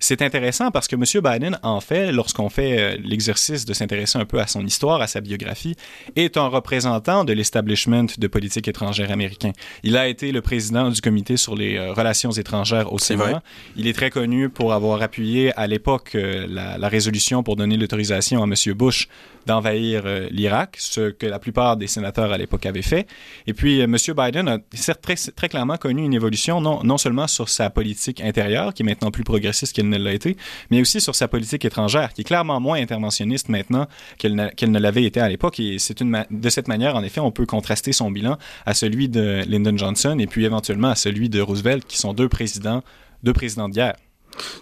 C'est 0.00 0.22
intéressant 0.22 0.70
parce 0.70 0.88
que 0.88 0.96
M. 0.96 1.04
Biden, 1.22 1.58
en 1.62 1.80
fait, 1.80 2.12
lorsqu'on 2.12 2.48
fait 2.48 2.78
euh, 2.78 2.96
l'exercice 3.02 3.64
de 3.64 3.72
s'intéresser 3.72 4.18
un 4.18 4.24
peu 4.24 4.38
à 4.38 4.46
son 4.46 4.64
histoire, 4.64 5.00
à 5.00 5.06
sa 5.06 5.20
biographie, 5.20 5.74
est 6.16 6.36
un 6.36 6.46
représentant 6.46 7.24
de 7.24 7.32
l'establishment 7.32 8.06
de 8.16 8.26
politique 8.26 8.68
étrangère 8.68 9.10
américain. 9.10 9.52
Il 9.82 9.96
a 9.96 10.08
été 10.08 10.32
le 10.32 10.40
président 10.40 10.90
du 10.90 11.00
comité 11.00 11.36
sur 11.36 11.56
les 11.56 11.76
euh, 11.76 11.92
relations 11.92 12.30
étrangères 12.30 12.92
au 12.92 12.98
Sénat. 12.98 13.42
Il 13.76 13.86
est 13.86 13.92
très 13.92 14.10
connu 14.10 14.48
pour 14.48 14.72
avoir 14.72 15.02
appuyé 15.02 15.52
à 15.58 15.66
l'époque 15.66 16.12
euh, 16.14 16.46
la, 16.48 16.78
la, 16.78 16.88
résolution 16.88 17.42
pour 17.42 17.56
donner 17.56 17.76
l'autorisation 17.76 18.42
à 18.42 18.46
M. 18.46 18.54
Bush 18.74 19.08
d'envahir 19.46 20.04
l'Irak, 20.30 20.76
ce 20.78 21.10
que 21.10 21.24
la 21.24 21.38
plupart 21.38 21.78
des 21.78 21.86
sénateurs 21.86 22.32
à 22.32 22.36
l'époque 22.36 22.66
avaient 22.66 22.82
fait. 22.82 23.06
Et 23.46 23.54
puis, 23.54 23.80
M. 23.80 23.96
Biden 23.96 24.46
a 24.48 24.58
très, 25.00 25.14
très 25.14 25.48
clairement 25.48 25.78
connu 25.78 26.04
une 26.04 26.12
évolution 26.12 26.60
non, 26.60 26.82
non 26.84 26.98
seulement 26.98 27.26
sur 27.26 27.48
sa 27.48 27.70
politique 27.70 28.20
intérieure, 28.20 28.74
qui 28.74 28.82
est 28.82 28.86
maintenant 28.86 29.10
plus 29.10 29.24
progressiste 29.24 29.67
qu'elle 29.72 29.88
ne 29.88 29.98
l'a 29.98 30.12
été, 30.12 30.36
mais 30.70 30.80
aussi 30.80 31.00
sur 31.00 31.14
sa 31.14 31.28
politique 31.28 31.64
étrangère, 31.64 32.12
qui 32.12 32.22
est 32.22 32.24
clairement 32.24 32.60
moins 32.60 32.80
interventionniste 32.80 33.48
maintenant 33.48 33.86
qu'elle 34.18 34.34
ne 34.34 34.78
l'avait 34.78 35.04
été 35.04 35.20
à 35.20 35.28
l'époque. 35.28 35.60
Et 35.60 35.78
c'est 35.78 36.02
de 36.02 36.48
cette 36.48 36.68
manière, 36.68 36.96
en 36.96 37.02
effet, 37.02 37.20
on 37.20 37.30
peut 37.30 37.46
contraster 37.46 37.92
son 37.92 38.10
bilan 38.10 38.38
à 38.66 38.74
celui 38.74 39.08
de 39.08 39.42
Lyndon 39.46 39.76
Johnson 39.76 40.16
et 40.18 40.26
puis 40.26 40.44
éventuellement 40.44 40.88
à 40.88 40.96
celui 40.96 41.28
de 41.28 41.40
Roosevelt, 41.40 41.84
qui 41.86 41.98
sont 41.98 42.12
deux 42.12 42.28
présidents, 42.28 42.82
deux 43.22 43.32
présidents 43.32 43.68
de 43.68 43.74
guerre. 43.74 43.96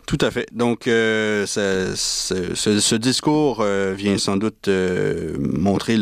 Tout 0.06 0.18
à 0.21 0.30
fait. 0.30 0.47
Donc, 0.52 0.87
euh, 0.87 1.47
ce, 1.47 2.95
discours 2.95 3.59
euh, 3.61 3.95
vient 3.97 4.18
sans 4.18 4.37
doute 4.37 4.68
euh, 4.68 5.37
montrer 5.38 5.97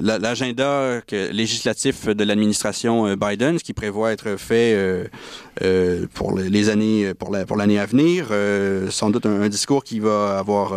l'agenda 0.00 1.00
législatif 1.10 2.06
de 2.06 2.24
l'administration 2.24 3.14
Biden, 3.16 3.58
ce 3.58 3.64
qui 3.64 3.74
prévoit 3.74 4.12
être 4.12 4.36
fait 4.36 4.76
pour 6.14 6.38
les 6.38 6.68
années 6.68 7.12
pour 7.14 7.56
l'année 7.56 7.78
à 7.78 7.86
venir. 7.86 8.28
sans 8.90 9.10
doute 9.10 9.26
un, 9.26 9.48
discours 9.48 9.84
qui 9.84 10.00
va 10.00 10.38
avoir 10.38 10.74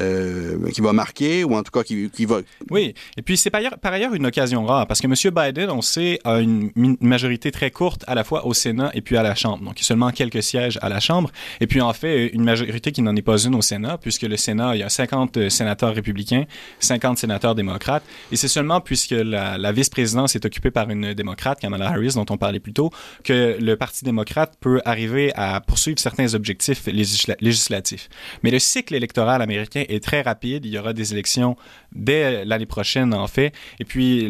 euh, 0.00 0.70
qui 0.70 0.80
va 0.80 0.92
marquer 0.92 1.44
ou 1.44 1.54
en 1.54 1.62
tout 1.62 1.70
cas 1.70 1.82
qui, 1.82 2.10
qui 2.10 2.24
va. 2.24 2.40
Oui, 2.70 2.94
et 3.16 3.22
puis 3.22 3.36
c'est 3.36 3.50
par, 3.50 3.62
ailleurs 3.92 4.14
une 4.14 4.26
occasion 4.26 4.64
rare 4.64 4.86
parce 4.86 5.00
que 5.00 5.06
M. 5.06 5.34
Biden, 5.34 5.70
on 5.70 5.82
sait, 5.82 6.18
a 6.24 6.38
une 6.38 6.70
majorité 7.00 7.50
très 7.50 7.70
courte 7.70 8.04
à 8.06 8.14
la 8.14 8.24
fois 8.24 8.46
au 8.46 8.54
Sénat 8.54 8.90
et 8.94 9.00
puis 9.00 9.16
à 9.16 9.22
la 9.22 9.34
Chambre. 9.34 9.64
Donc, 9.64 9.78
il 9.78 9.82
y 9.82 9.84
a 9.84 9.86
seulement 9.86 10.10
quelques 10.10 10.42
sièges 10.42 10.78
à 10.82 10.88
la 10.88 11.00
Chambre 11.00 11.30
et 11.60 11.66
puis 11.66 11.80
en 11.80 11.92
fait 11.92 12.28
une 12.28 12.44
majorité 12.44 12.92
qui 12.92 13.02
n'en 13.02 13.14
est 13.16 13.22
pas 13.22 13.38
une 13.38 13.54
au 13.54 13.62
Sénat 13.62 13.98
puisque 13.98 14.22
le 14.22 14.36
Sénat, 14.36 14.76
il 14.76 14.80
y 14.80 14.82
a 14.82 14.88
50 14.88 15.48
sénateurs 15.48 15.94
républicains, 15.94 16.44
50 16.80 17.18
sénateurs 17.18 17.54
démocrates 17.54 18.04
et 18.32 18.36
c'est 18.36 18.48
seulement 18.48 18.80
puisque 18.80 19.10
la, 19.10 19.58
la 19.58 19.72
vice-présidence 19.72 20.34
est 20.36 20.44
occupée 20.44 20.70
par 20.70 20.90
une 20.90 21.14
démocrate, 21.14 21.60
Kamala 21.60 21.88
Harris, 21.88 22.12
dont 22.14 22.26
on 22.30 22.36
parlait 22.36 22.60
plus 22.60 22.72
tôt, 22.72 22.90
que 23.24 23.56
le 23.60 23.76
Parti 23.76 24.04
démocrate 24.04 24.54
peut 24.60 24.80
arriver 24.84 25.32
à 25.34 25.60
poursuivre 25.60 25.98
certains 25.98 26.34
objectifs 26.34 26.86
législatifs. 26.86 28.08
Mais 28.42 28.50
le 28.50 28.58
cycle 28.58 28.94
électoral 28.94 29.42
américain 29.42 29.77
est 29.82 30.02
très 30.02 30.22
rapide. 30.22 30.64
Il 30.64 30.72
y 30.72 30.78
aura 30.78 30.92
des 30.92 31.12
élections 31.12 31.56
dès 31.92 32.44
l'année 32.44 32.66
prochaine, 32.66 33.14
en 33.14 33.26
fait. 33.26 33.52
Et 33.80 33.84
puis, 33.84 34.28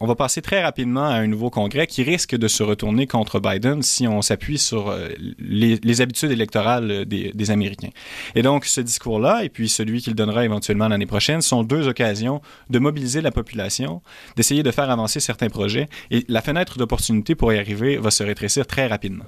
on 0.00 0.06
va 0.06 0.14
passer 0.14 0.42
très 0.42 0.62
rapidement 0.62 1.06
à 1.06 1.14
un 1.14 1.26
nouveau 1.26 1.50
congrès 1.50 1.86
qui 1.86 2.02
risque 2.02 2.36
de 2.36 2.48
se 2.48 2.62
retourner 2.62 3.06
contre 3.06 3.40
Biden 3.40 3.82
si 3.82 4.06
on 4.06 4.22
s'appuie 4.22 4.58
sur 4.58 4.88
euh, 4.88 5.08
les, 5.38 6.00
habitudes 6.00 6.30
électorales 6.30 7.04
des, 7.04 7.32
des, 7.34 7.50
Américains. 7.50 7.90
Et 8.34 8.42
donc, 8.42 8.64
ce 8.64 8.80
discours-là, 8.80 9.44
et 9.44 9.48
puis 9.48 9.68
celui 9.68 10.02
qu'il 10.02 10.14
donnera 10.14 10.44
éventuellement 10.44 10.88
l'année 10.88 11.06
prochaine, 11.06 11.40
sont 11.40 11.62
deux 11.62 11.88
occasions 11.88 12.40
de 12.70 12.78
mobiliser 12.78 13.20
la 13.20 13.30
population, 13.30 14.02
d'essayer 14.36 14.62
de 14.62 14.70
faire 14.70 14.90
avancer 14.90 15.20
certains 15.20 15.48
projets. 15.48 15.88
Et 16.10 16.24
la 16.28 16.42
fenêtre 16.42 16.78
d'opportunité 16.78 17.34
pour 17.34 17.52
y 17.52 17.58
arriver 17.58 17.96
va 17.96 18.10
se 18.10 18.22
rétrécir 18.22 18.66
très 18.66 18.86
rapidement. 18.86 19.24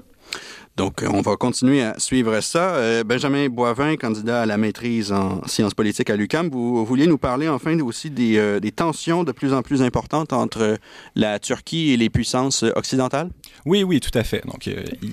Donc, 0.76 1.02
euh, 1.02 1.08
on 1.12 1.20
va 1.20 1.36
continuer 1.36 1.82
à 1.82 1.98
suivre 1.98 2.40
ça. 2.40 2.74
Euh, 2.76 3.04
Benjamin 3.04 3.48
Boivin, 3.48 3.96
candidat 3.96 4.42
à 4.42 4.46
la 4.46 4.56
maîtrise 4.56 5.12
en 5.12 5.46
sciences 5.46 5.74
politiques 5.74 6.10
à 6.10 6.16
l'UQAM, 6.16 6.48
vous, 6.48 6.84
vouliez 6.84 7.06
nous 7.06 7.18
parler 7.18 7.48
enfin 7.48 7.78
aussi 7.80 8.08
des, 8.08 8.38
euh, 8.38 8.60
des, 8.60 8.72
tensions 8.72 9.24
de 9.24 9.32
plus 9.32 9.52
en 9.52 9.62
plus 9.62 9.82
importantes 9.82 10.32
entre 10.32 10.78
la 11.16 11.38
Turquie 11.38 11.90
et 11.90 11.96
les 11.96 12.08
puissances 12.08 12.62
occidentales? 12.76 13.30
Oui, 13.66 13.82
oui, 13.82 14.00
tout 14.00 14.16
à 14.16 14.24
fait. 14.24 14.42
Donc, 14.46 14.66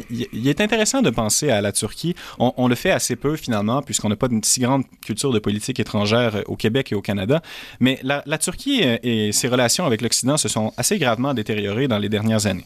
il, 0.10 0.48
est 0.48 0.62
intéressant 0.62 1.02
de 1.02 1.10
penser 1.10 1.50
à 1.50 1.60
la 1.60 1.72
Turquie. 1.72 2.16
On, 2.40 2.68
le 2.68 2.76
fait 2.76 2.92
assez 2.92 3.16
peu 3.16 3.36
finalement, 3.36 3.82
puisqu'on 3.82 4.10
n'a 4.10 4.16
pas 4.16 4.28
une 4.32 4.44
si 4.44 4.62
grande 4.62 4.84
culture 5.02 5.34
de 5.34 5.40
politique 5.40 5.80
étrangère 5.80 6.44
au 6.46 6.56
Québec 6.56 6.92
et 6.92 6.96
au 6.96 7.02
Canada. 7.02 7.42
Mais 7.80 8.00
la 8.04 8.38
Turquie 8.38 8.84
et 9.04 9.32
ses 9.34 9.48
relations 9.48 9.86
avec 9.86 10.02
l'Occident 10.02 10.38
se 10.38 10.48
sont 10.48 10.72
assez 10.78 10.98
gravement 10.98 11.34
détériorées 11.34 11.88
dans 11.88 11.98
les 11.98 12.10
dernières 12.10 12.46
années. 12.46 12.66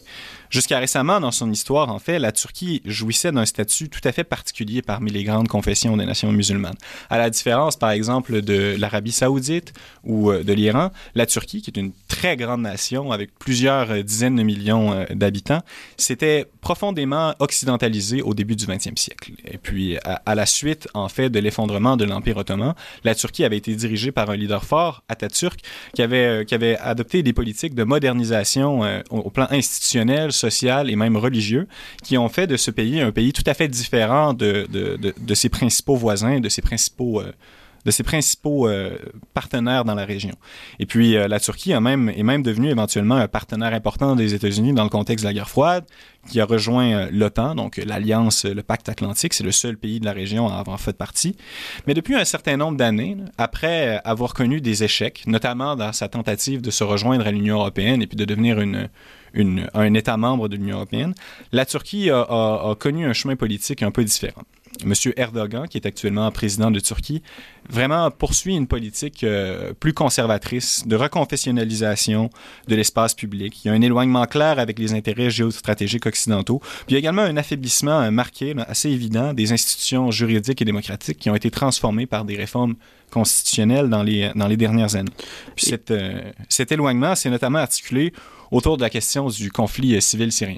Jusqu'à 0.51 0.79
récemment, 0.79 1.21
dans 1.21 1.31
son 1.31 1.49
histoire, 1.49 1.87
en 1.87 1.99
fait, 1.99 2.19
la 2.19 2.33
Turquie 2.33 2.81
jouissait 2.83 3.31
d'un 3.31 3.45
statut 3.45 3.87
tout 3.87 4.01
à 4.03 4.11
fait 4.11 4.25
particulier 4.25 4.81
parmi 4.81 5.09
les 5.09 5.23
grandes 5.23 5.47
confessions 5.47 5.95
des 5.95 6.05
nations 6.05 6.29
musulmanes. 6.33 6.75
À 7.09 7.17
la 7.17 7.29
différence, 7.29 7.77
par 7.77 7.91
exemple, 7.91 8.41
de 8.41 8.75
l'Arabie 8.77 9.13
saoudite 9.13 9.71
ou 10.03 10.29
euh, 10.29 10.43
de 10.43 10.51
l'Iran, 10.51 10.91
la 11.15 11.25
Turquie, 11.25 11.61
qui 11.61 11.71
est 11.71 11.79
une 11.79 11.93
très 12.09 12.35
grande 12.35 12.63
nation 12.63 13.13
avec 13.13 13.33
plusieurs 13.39 13.91
euh, 13.91 14.01
dizaines 14.01 14.35
de 14.35 14.43
millions 14.43 14.91
euh, 14.91 15.05
d'habitants, 15.11 15.61
s'était 15.95 16.47
profondément 16.59 17.33
occidentalisée 17.39 18.21
au 18.21 18.33
début 18.33 18.57
du 18.57 18.65
20e 18.65 18.97
siècle. 18.97 19.31
Et 19.45 19.57
puis, 19.57 19.97
à, 20.03 20.35
la 20.35 20.45
suite, 20.45 20.89
en 20.93 21.07
fait, 21.07 21.29
de 21.29 21.39
l'effondrement 21.39 21.95
de 21.95 22.03
l'Empire 22.03 22.35
ottoman, 22.35 22.75
la 23.05 23.15
Turquie 23.15 23.45
avait 23.45 23.57
été 23.57 23.73
dirigée 23.73 24.11
par 24.11 24.29
un 24.29 24.35
leader 24.35 24.65
fort, 24.65 25.03
Atatürk, 25.07 25.61
qui 25.95 26.01
avait, 26.01 26.43
qui 26.45 26.55
avait 26.55 26.77
adopté 26.77 27.23
des 27.23 27.31
politiques 27.31 27.73
de 27.73 27.85
modernisation 27.85 28.81
au 29.09 29.29
plan 29.29 29.47
institutionnel, 29.49 30.31
social 30.41 30.89
et 30.89 30.95
même 30.95 31.17
religieux 31.17 31.67
qui 32.03 32.17
ont 32.17 32.29
fait 32.29 32.47
de 32.47 32.57
ce 32.57 32.71
pays 32.71 32.99
un 32.99 33.11
pays 33.11 33.33
tout 33.33 33.43
à 33.45 33.53
fait 33.53 33.67
différent 33.67 34.33
de, 34.33 34.67
de, 34.69 35.13
de, 35.17 35.33
ses 35.33 35.49
principaux 35.49 35.95
voisins, 35.95 36.39
de 36.39 36.49
ses 36.49 36.61
principaux 36.61 37.21
euh, 37.21 37.31
de 37.85 37.91
ses 37.91 38.03
principaux 38.03 38.67
euh, 38.67 38.97
partenaires 39.33 39.85
dans 39.85 39.95
la 39.95 40.05
région. 40.05 40.35
Et 40.79 40.85
puis 40.85 41.15
euh, 41.15 41.27
la 41.27 41.39
Turquie 41.39 41.73
a 41.73 41.79
même, 41.79 42.09
est 42.09 42.23
même 42.23 42.43
devenue 42.43 42.69
éventuellement 42.69 43.15
un 43.15 43.27
partenaire 43.27 43.73
important 43.73 44.15
des 44.15 44.33
États-Unis 44.33 44.73
dans 44.73 44.83
le 44.83 44.89
contexte 44.89 45.23
de 45.23 45.29
la 45.29 45.33
guerre 45.33 45.49
froide, 45.49 45.85
qui 46.29 46.39
a 46.39 46.45
rejoint 46.45 47.07
l'OTAN, 47.11 47.55
donc 47.55 47.77
l'alliance, 47.77 48.45
le 48.45 48.61
pacte 48.61 48.89
atlantique, 48.89 49.33
c'est 49.33 49.43
le 49.43 49.51
seul 49.51 49.77
pays 49.77 49.99
de 49.99 50.05
la 50.05 50.13
région 50.13 50.47
à 50.47 50.57
avoir 50.59 50.79
fait 50.79 50.95
partie. 50.95 51.35
Mais 51.87 51.95
depuis 51.95 52.13
un 52.13 52.25
certain 52.25 52.57
nombre 52.57 52.77
d'années, 52.77 53.17
après 53.39 53.99
avoir 54.03 54.35
connu 54.35 54.61
des 54.61 54.83
échecs, 54.83 55.23
notamment 55.25 55.75
dans 55.75 55.93
sa 55.93 56.07
tentative 56.07 56.61
de 56.61 56.69
se 56.69 56.83
rejoindre 56.83 57.25
à 57.25 57.31
l'Union 57.31 57.55
européenne 57.55 58.03
et 58.03 58.07
puis 58.07 58.17
de 58.17 58.25
devenir 58.25 58.61
une, 58.61 58.87
un 59.35 59.93
État 59.93 60.17
membre 60.17 60.47
de 60.47 60.55
l'Union 60.55 60.77
européenne, 60.77 61.13
la 61.51 61.65
Turquie 61.65 62.09
a, 62.09 62.75
connu 62.79 63.05
un 63.05 63.13
chemin 63.13 63.35
politique 63.35 63.83
un 63.83 63.91
peu 63.91 64.03
différent. 64.03 64.43
M. 64.83 64.93
Erdogan, 65.17 65.67
qui 65.67 65.77
est 65.77 65.85
actuellement 65.85 66.31
président 66.31 66.71
de 66.71 66.79
Turquie, 66.79 67.21
vraiment 67.69 68.09
poursuit 68.11 68.55
une 68.55 68.67
politique 68.67 69.23
euh, 69.23 69.73
plus 69.73 69.93
conservatrice 69.93 70.87
de 70.87 70.95
reconfessionnalisation 70.95 72.29
de 72.67 72.75
l'espace 72.75 73.13
public. 73.13 73.63
Il 73.63 73.67
y 73.67 73.71
a 73.71 73.73
un 73.73 73.81
éloignement 73.81 74.25
clair 74.25 74.59
avec 74.59 74.79
les 74.79 74.93
intérêts 74.93 75.29
géostratégiques 75.29 76.05
occidentaux. 76.05 76.59
Puis 76.59 76.85
il 76.89 76.93
y 76.93 76.95
a 76.95 76.99
également 76.99 77.21
un 77.21 77.37
affaiblissement 77.37 78.11
marqué, 78.11 78.55
assez 78.67 78.89
évident, 78.89 79.33
des 79.33 79.51
institutions 79.51 80.11
juridiques 80.11 80.61
et 80.61 80.65
démocratiques 80.65 81.19
qui 81.19 81.29
ont 81.29 81.35
été 81.35 81.51
transformées 81.51 82.05
par 82.05 82.25
des 82.25 82.35
réformes 82.35 82.75
constitutionnelles 83.11 83.89
dans 83.89 84.03
les, 84.03 84.31
dans 84.35 84.47
les 84.47 84.57
dernières 84.57 84.95
années. 84.95 85.11
Puis 85.55 85.73
euh, 85.91 86.31
cet 86.49 86.71
éloignement 86.71 87.15
s'est 87.15 87.29
notamment 87.29 87.59
articulé 87.59 88.13
autour 88.51 88.77
de 88.77 88.81
la 88.81 88.89
question 88.89 89.27
du 89.27 89.51
conflit 89.51 90.01
civil 90.01 90.31
syrien. 90.31 90.57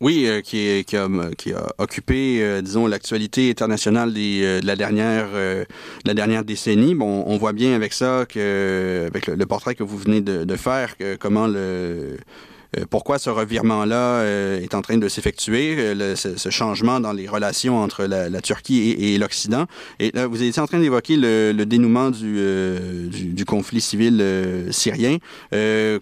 Oui, 0.00 0.26
euh, 0.26 0.42
qui, 0.42 0.84
qui, 0.84 0.96
a, 0.96 1.08
qui, 1.36 1.52
a, 1.52 1.66
occupé, 1.78 2.40
euh, 2.40 2.62
disons, 2.62 2.86
l'actualité 2.86 3.50
internationale 3.50 4.12
des, 4.12 4.42
euh, 4.44 4.60
de 4.60 4.66
la 4.66 4.76
dernière, 4.76 5.28
la 6.04 6.14
dernière 6.14 6.44
décennie. 6.44 6.94
Bon, 6.94 7.24
on 7.26 7.36
voit 7.36 7.52
bien 7.52 7.74
avec 7.74 7.92
ça 7.92 8.24
que, 8.28 9.04
avec 9.08 9.26
le, 9.26 9.46
portrait 9.46 9.74
que 9.74 9.82
vous 9.82 9.98
venez 9.98 10.20
de, 10.20 10.44
de 10.44 10.56
faire, 10.56 10.96
que, 10.96 11.16
comment 11.16 11.48
le 11.48 11.54
euh, 11.56 12.16
pourquoi 12.90 13.18
ce 13.18 13.30
revirement-là 13.30 14.20
euh, 14.20 14.60
est 14.60 14.74
en 14.74 14.82
train 14.82 14.98
de 14.98 15.08
s'effectuer, 15.08 15.76
euh, 15.78 16.16
ce, 16.16 16.50
changement 16.50 17.00
dans 17.00 17.12
les 17.12 17.26
relations 17.26 17.78
entre 17.78 18.04
la, 18.04 18.40
Turquie 18.42 18.90
et, 18.90 19.16
l'Occident? 19.18 19.64
Et 19.98 20.10
là, 20.12 20.26
vous 20.26 20.42
étiez 20.42 20.60
en 20.60 20.66
train 20.66 20.78
d'évoquer 20.78 21.16
le, 21.16 21.64
dénouement 21.64 22.10
du, 22.10 23.44
conflit 23.46 23.80
civil 23.80 24.22
syrien. 24.70 25.18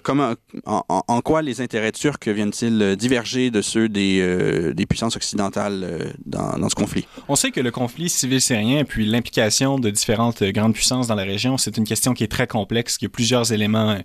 comment, 0.02 0.32
en, 0.66 1.20
quoi 1.20 1.42
les 1.42 1.60
intérêts 1.60 1.92
turcs 1.92 2.26
viennent-ils 2.26 2.96
diverger 2.96 3.50
de 3.50 3.62
ceux 3.62 3.88
des, 3.88 4.86
puissances 4.88 5.16
occidentales 5.16 6.14
dans, 6.24 6.68
ce 6.68 6.74
conflit? 6.74 7.06
On 7.28 7.36
sait 7.36 7.50
que 7.50 7.60
le 7.60 7.70
conflit 7.70 8.08
civil 8.08 8.40
syrien, 8.40 8.84
puis 8.84 9.06
l'implication 9.06 9.78
de 9.78 9.90
différentes 9.90 10.42
grandes 10.42 10.74
puissances 10.74 11.06
dans 11.06 11.14
la 11.14 11.24
région, 11.24 11.58
c'est 11.58 11.76
une 11.76 11.84
question 11.84 12.12
qui 12.14 12.24
est 12.24 12.28
très 12.28 12.46
complexe, 12.46 12.98
qui 12.98 13.06
a 13.06 13.08
plusieurs 13.08 13.52
éléments, 13.52 13.96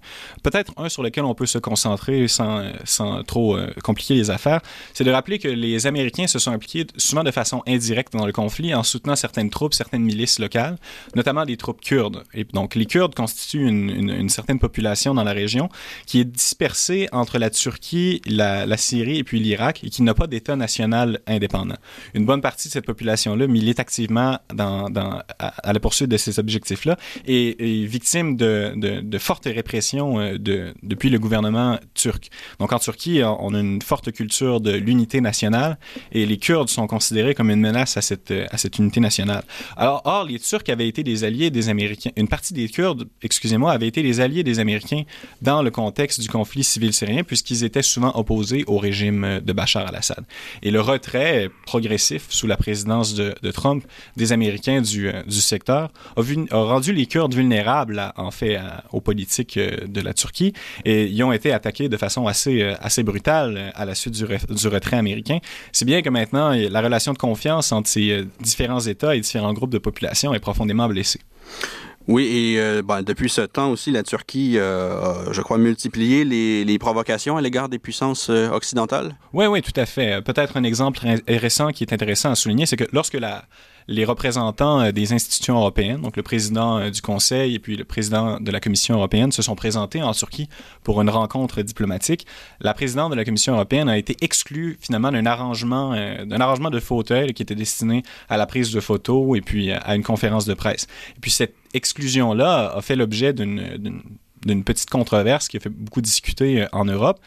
peut-être 0.44 0.74
un 0.78 0.90
sur 0.90 1.02
lequel 1.04 1.24
on 1.24 1.34
peut 1.34 1.46
se 1.46 1.58
concentrer 1.58 2.28
sans 2.28 2.51
sans, 2.84 3.24
trop 3.24 3.56
euh, 3.56 3.68
compliquer 3.84 4.16
les 4.16 4.30
affaires, 4.30 4.62
c'est 4.94 5.04
de 5.04 5.12
rappeler 5.12 5.40
que 5.40 5.48
les 5.48 5.88
Américains 5.88 6.28
se 6.28 6.40
sont 6.40 6.52
impliqués 6.52 6.88
souvent 6.98 7.24
de 7.24 7.32
façon 7.32 7.62
indirecte 7.68 8.14
dans 8.14 8.26
le 8.26 8.32
conflit 8.32 8.74
en 8.74 8.84
soutenant 8.84 9.16
certaines 9.16 9.50
troupes, 9.50 9.74
certaines 9.74 10.04
milices 10.04 10.40
locales, 10.40 10.78
notamment 11.16 11.46
des 11.46 11.58
troupes 11.58 11.82
kurdes. 11.82 12.24
Et 12.34 12.44
donc, 12.44 12.76
les 12.76 12.86
Kurdes 12.86 13.16
constituent 13.16 13.68
une, 13.68 14.30
certaine 14.30 14.60
population 14.60 15.14
dans 15.14 15.24
la 15.24 15.34
région 15.34 15.70
qui 16.06 16.20
est 16.20 16.26
dispersée 16.26 17.08
entre 17.12 17.38
la 17.38 17.50
Turquie, 17.50 18.22
la, 18.26 18.78
Syrie 18.78 19.20
et 19.20 19.24
puis 19.24 19.40
l'Irak 19.40 19.84
et 19.84 19.90
qui 19.90 20.02
n'a 20.04 20.14
pas 20.14 20.28
d'État 20.28 20.56
national 20.56 21.20
indépendant. 21.28 21.76
Une 22.14 22.26
bonne 22.26 22.42
partie 22.42 22.68
de 22.68 22.74
cette 22.74 22.86
population-là 22.86 23.48
milite 23.48 23.80
activement 23.80 24.40
dans, 24.54 24.88
à, 25.40 25.74
la 25.74 25.80
poursuite 25.80 26.10
de 26.10 26.18
ces 26.18 26.40
objectifs-là 26.40 26.98
et 27.26 27.84
est 27.84 27.86
victime 27.86 28.36
de, 28.36 29.18
fortes 29.20 29.46
répressions 29.46 30.20
euh, 30.20 30.38
de, 30.38 30.74
depuis 30.84 31.10
le 31.10 31.20
gouvernement 31.20 31.80
turc. 31.94 32.30
Donc 32.60 32.74
en 32.74 32.80
Turquie, 32.80 33.22
on 33.24 33.54
a 33.54 33.60
une 33.60 33.82
forte 33.82 34.12
culture 34.12 34.62
de 34.62 34.72
l'unité 34.72 35.22
nationale 35.22 35.78
et 36.12 36.26
les 36.26 36.38
Kurdes 36.38 36.70
sont 36.70 36.88
considérés 36.88 37.36
comme 37.36 37.50
une 37.50 37.60
menace 37.60 37.98
à 37.98 38.02
cette, 38.02 38.32
à 38.32 38.58
cette 38.58 38.78
unité 38.80 39.00
nationale. 39.00 39.44
Alors, 39.78 40.02
or, 40.06 40.26
les 40.26 40.40
Turcs 40.40 40.70
avaient 40.70 40.88
été 40.88 41.04
des 41.04 41.24
alliés 41.24 41.50
des 41.50 41.70
Américains. 41.70 42.12
Une 42.16 42.28
partie 42.28 42.54
des 42.54 42.68
Kurdes, 42.70 43.08
excusez-moi, 43.22 43.72
avaient 43.72 43.88
été 43.88 44.02
les 44.04 44.20
alliés 44.20 44.44
des 44.44 44.60
Américains 44.60 45.04
dans 45.42 45.62
le 45.62 45.72
contexte 45.72 46.22
du 46.22 46.30
conflit 46.30 46.64
civil 46.64 46.94
syrien 46.94 47.24
puisqu'ils 47.24 47.64
étaient 47.64 47.82
souvent 47.82 48.12
opposés 48.16 48.64
au 48.68 48.78
régime 48.78 49.42
de 49.44 49.54
Bachar 49.54 49.88
al-Assad. 49.88 50.24
Et 50.62 50.72
le 50.72 50.82
retrait 50.82 51.50
progressif 51.66 52.28
sous 52.30 52.48
la 52.48 52.58
présidence 52.58 53.14
de, 53.14 53.34
Trump 53.52 53.84
des 54.16 54.32
Américains 54.32 54.82
du, 54.82 55.12
du 55.28 55.42
secteur 55.42 55.92
a, 56.16 56.22
vu, 56.22 56.46
a, 56.52 56.58
rendu 56.58 56.94
les 56.94 57.06
Kurdes 57.06 57.34
vulnérables, 57.34 58.14
en 58.16 58.32
fait, 58.32 58.60
aux 58.92 59.02
politiques 59.02 59.58
de 59.58 60.02
la 60.02 60.14
Turquie 60.14 60.54
et 60.86 61.06
ils 61.06 61.24
ont 61.24 61.32
été 61.32 61.52
attaqués 61.52 61.90
de 61.90 61.98
façon 61.98 62.24
assez, 62.32 62.62
euh, 62.62 62.74
assez 62.82 63.04
brutale 63.04 63.56
euh, 63.58 63.70
à 63.76 63.86
la 63.86 63.96
suite 63.96 64.16
du, 64.16 64.26
du 64.26 64.68
retrait 64.68 64.98
américain. 64.98 65.40
C'est 65.72 65.86
bien 65.86 66.02
que 66.02 66.10
maintenant, 66.10 66.52
la 66.52 66.82
relation 66.82 67.14
de 67.14 67.18
confiance 67.18 67.72
entre 67.72 67.90
ces 67.90 68.12
euh, 68.12 68.26
différents 68.40 68.82
États 68.82 69.16
et 69.16 69.20
différents 69.20 69.54
groupes 69.54 69.70
de 69.70 69.78
population 69.78 70.34
est 70.34 70.40
profondément 70.40 70.88
blessée. 70.88 71.22
Oui, 72.08 72.24
et 72.26 72.82
ben, 72.82 73.04
depuis 73.04 73.30
ce 73.30 73.42
temps 73.42 73.70
aussi, 73.70 73.92
la 73.92 74.02
Turquie 74.02 74.58
a, 74.58 75.32
je 75.32 75.42
crois, 75.42 75.60
multiplié 75.60 76.26
les, 76.26 76.66
les 76.66 76.80
provocations 76.80 77.38
à 77.38 77.42
l'égard 77.42 77.70
des 77.70 77.78
puissances 77.78 78.30
occidentales. 78.30 79.16
Oui, 79.34 79.46
oui, 79.46 79.62
tout 79.62 79.80
à 79.80 79.86
fait. 79.86 80.20
Peut-être 80.24 80.58
un 80.58 80.64
exemple 80.64 81.00
récent 81.28 81.70
qui 81.70 81.84
est 81.84 81.94
intéressant 81.94 82.32
à 82.32 82.36
souligner, 82.36 82.66
c'est 82.66 82.76
que 82.76 82.90
lorsque 82.92 83.14
la, 83.14 83.46
les 83.88 84.06
représentants 84.06 84.82
euh, 84.82 84.92
des 84.92 85.14
institutions 85.14 85.58
européennes, 85.58 86.02
donc 86.02 86.18
le 86.18 86.24
président 86.24 86.80
euh, 86.80 86.90
du 86.90 87.02
Conseil 87.02 87.56
et 87.56 87.60
puis 87.60 87.76
le 87.76 87.84
président 87.84 88.40
de 88.40 88.52
la 88.52 88.60
Commission 88.60 88.96
européenne, 88.96 89.32
se 89.32 89.42
sont 89.42 89.56
présentés 89.56 90.02
en 90.02 90.14
Turquie 90.14 90.50
pour 90.84 91.02
une 91.02 91.10
rencontre 91.10 91.62
diplomatique. 91.62 92.26
La 92.60 92.74
présidente 92.74 93.12
de 93.12 93.16
la 93.16 93.26
Commission 93.26 93.54
européenne 93.54 93.90
a 93.90 93.98
été 93.98 94.16
exclue 94.22 94.78
finalement 94.80 95.12
d'un 95.12 95.26
arrangement, 95.26 95.94
euh, 95.94 96.26
d'un 96.26 96.40
arrangement 96.40 96.70
de 96.70 96.80
fauteuil 96.80 97.34
qui 97.34 97.44
était 97.44 97.56
destiné 97.56 98.04
à 98.30 98.38
la 98.38 98.46
prise 98.46 98.72
de 98.72 98.80
photos 98.80 99.38
et 99.38 99.42
puis 99.42 99.72
à 99.72 99.96
une 99.96 100.04
conférence 100.04 100.46
de 100.46 100.54
presse. 100.54 100.88
Et 101.18 101.20
puis 101.20 101.32
cette 101.32 101.56
exclusion-là 101.74 102.74
a 102.76 102.82
fait 102.82 102.96
l'objet 102.96 103.34
d'une 103.34 104.02
d'une 104.44 104.64
petite 104.64 104.90
controverse 104.90 105.48
qui 105.48 105.58
a 105.58 105.60
fait 105.60 105.70
beaucoup 105.70 106.02
discuter 106.02 106.66
en 106.72 106.86
Europe 106.86 107.20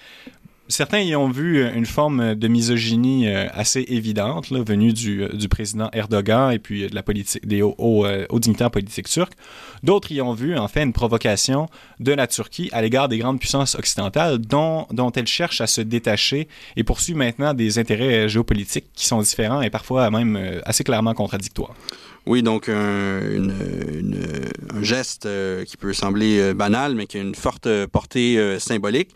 Certains 0.68 1.00
y 1.00 1.14
ont 1.14 1.28
vu 1.28 1.58
euh, 1.58 1.74
une 1.74 1.84
forme 1.84 2.34
de 2.34 2.48
misogynie 2.48 3.28
euh, 3.28 3.48
assez 3.52 3.84
évidente 3.88 4.48
là, 4.48 4.62
venue 4.62 4.94
du, 4.94 5.22
euh, 5.22 5.28
du, 5.28 5.46
président 5.46 5.90
Erdogan 5.92 6.52
et 6.52 6.58
puis 6.58 6.88
de 6.88 6.94
la 6.94 7.02
politique, 7.02 7.46
des 7.46 7.60
hauts, 7.60 7.74
hauts, 7.78 8.38
dignitaires 8.38 8.70
politiques 8.70 9.08
turcs. 9.08 9.32
D'autres 9.82 10.10
y 10.10 10.22
ont 10.22 10.32
vu 10.32 10.56
en 10.56 10.66
fait 10.66 10.82
une 10.82 10.94
provocation 10.94 11.68
de 12.00 12.12
la 12.12 12.26
Turquie 12.26 12.70
à 12.72 12.80
l'égard 12.80 13.08
des 13.08 13.18
grandes 13.18 13.40
puissances 13.40 13.74
occidentales 13.74 14.38
dont, 14.38 14.86
dont 14.90 15.12
elle 15.12 15.26
cherche 15.26 15.60
à 15.60 15.66
se 15.66 15.82
détacher 15.82 16.48
et 16.76 16.82
poursuit 16.82 17.14
maintenant 17.14 17.52
des 17.52 17.78
intérêts 17.78 18.26
géopolitiques 18.26 18.86
qui 18.94 19.06
sont 19.06 19.20
différents 19.20 19.60
et 19.60 19.68
parfois 19.68 20.10
même 20.10 20.60
assez 20.64 20.82
clairement 20.82 21.12
contradictoires. 21.12 21.74
Oui, 22.26 22.42
donc 22.42 22.68
un, 22.68 23.30
geste 24.80 25.28
qui 25.66 25.76
peut 25.76 25.92
sembler 25.92 26.54
banal, 26.54 26.94
mais 26.94 27.06
qui 27.06 27.18
a 27.18 27.20
une 27.20 27.34
forte 27.34 27.68
portée 27.86 28.58
symbolique. 28.58 29.10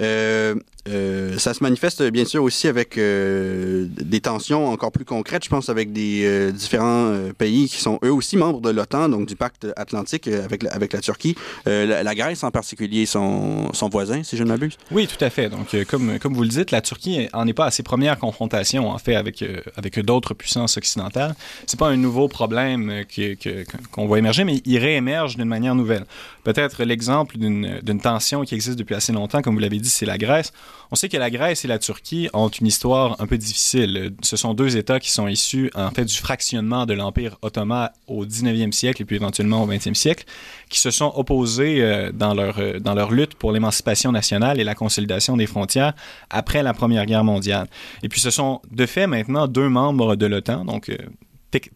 Euh, 0.00 0.54
euh, 0.88 1.38
ça 1.38 1.54
se 1.54 1.62
manifeste 1.62 2.02
bien 2.02 2.24
sûr 2.24 2.42
aussi 2.42 2.66
avec 2.66 2.98
euh, 2.98 3.86
des 3.88 4.20
tensions 4.20 4.68
encore 4.68 4.90
plus 4.90 5.04
concrètes, 5.04 5.44
je 5.44 5.48
pense, 5.48 5.68
avec 5.68 5.92
des 5.92 6.22
euh, 6.24 6.50
différents 6.50 7.06
euh, 7.06 7.32
pays 7.32 7.68
qui 7.68 7.76
sont 7.76 8.00
eux 8.04 8.12
aussi 8.12 8.36
membres 8.36 8.60
de 8.60 8.70
l'OTAN, 8.70 9.08
donc 9.08 9.28
du 9.28 9.36
pacte 9.36 9.68
atlantique 9.76 10.26
avec 10.26 10.62
la, 10.64 10.72
avec 10.72 10.92
la 10.92 11.00
Turquie. 11.00 11.36
La, 11.66 12.02
la, 12.02 12.14
Grèce 12.14 12.42
en 12.42 12.50
particulier, 12.50 13.06
son, 13.06 13.72
son 13.72 13.88
voisin, 13.88 14.22
si 14.22 14.36
je 14.36 14.44
ne 14.44 14.48
m'abuse. 14.48 14.76
Oui, 14.90 15.06
tout 15.06 15.22
à 15.24 15.30
fait. 15.30 15.48
Donc, 15.48 15.76
comme, 15.86 16.18
comme 16.18 16.34
vous 16.34 16.42
le 16.42 16.48
dites, 16.48 16.70
la 16.70 16.80
Turquie 16.80 17.28
en 17.32 17.46
est 17.46 17.52
pas 17.52 17.66
à 17.66 17.70
ses 17.70 17.82
premières 17.82 18.18
confrontations, 18.18 18.90
en 18.90 18.98
fait, 18.98 19.14
avec, 19.14 19.44
avec 19.76 19.98
d'autres 20.00 20.34
puissances 20.34 20.76
occidentales. 20.76 21.34
C'est 21.66 21.78
pas 21.78 21.88
un 21.88 21.96
nouveau 21.96 22.28
problème 22.28 22.51
que, 22.52 23.64
qu'on 23.90 24.06
voit 24.06 24.18
émerger, 24.18 24.44
mais 24.44 24.60
il 24.64 24.78
réémerge 24.78 25.36
d'une 25.36 25.48
manière 25.48 25.74
nouvelle. 25.74 26.04
Peut-être 26.44 26.82
l'exemple 26.84 27.38
d'une 27.38 28.00
tension 28.00 28.42
qui 28.42 28.54
existe 28.54 28.78
depuis 28.78 28.94
assez 28.94 29.12
longtemps, 29.12 29.42
comme 29.42 29.54
vous 29.54 29.60
l'avez 29.60 29.78
dit, 29.78 29.88
c'est 29.88 30.06
la 30.06 30.18
Grèce. 30.18 30.52
On 30.90 30.96
sait 30.96 31.08
que 31.08 31.16
la 31.16 31.30
Grèce 31.30 31.64
et 31.64 31.68
la 31.68 31.78
Turquie 31.78 32.28
ont 32.32 32.48
une 32.48 32.66
histoire 32.66 33.20
un 33.20 33.26
peu 33.26 33.38
difficile. 33.38 34.12
Ce 34.22 34.36
sont 34.36 34.52
deux 34.52 34.76
États 34.76 35.00
qui 35.00 35.10
sont 35.10 35.28
issus 35.28 35.70
en 35.74 35.90
fait 35.90 36.04
du 36.04 36.16
fractionnement 36.16 36.84
de 36.84 36.94
l'Empire 36.94 37.38
ottoman 37.42 37.90
au 38.06 38.26
19e 38.26 38.72
siècle 38.72 39.02
et 39.02 39.04
puis 39.04 39.16
éventuellement 39.16 39.62
au 39.62 39.66
20e 39.66 39.94
siècle, 39.94 40.24
qui 40.68 40.80
se 40.80 40.90
sont 40.90 41.12
opposés 41.16 41.80
euh, 41.80 42.12
dans, 42.12 42.34
leur, 42.34 42.58
euh, 42.58 42.78
dans 42.78 42.94
leur 42.94 43.10
lutte 43.10 43.34
pour 43.34 43.52
l'émancipation 43.52 44.12
nationale 44.12 44.60
et 44.60 44.64
la 44.64 44.74
consolidation 44.74 45.36
des 45.36 45.46
frontières 45.46 45.94
après 46.28 46.62
la 46.62 46.74
Première 46.74 47.06
Guerre 47.06 47.24
mondiale. 47.24 47.68
Et 48.02 48.08
puis 48.08 48.20
ce 48.20 48.30
sont 48.30 48.60
de 48.70 48.84
fait 48.84 49.06
maintenant 49.06 49.46
deux 49.46 49.68
membres 49.68 50.16
de 50.16 50.26
l'OTAN, 50.26 50.64
donc 50.64 50.90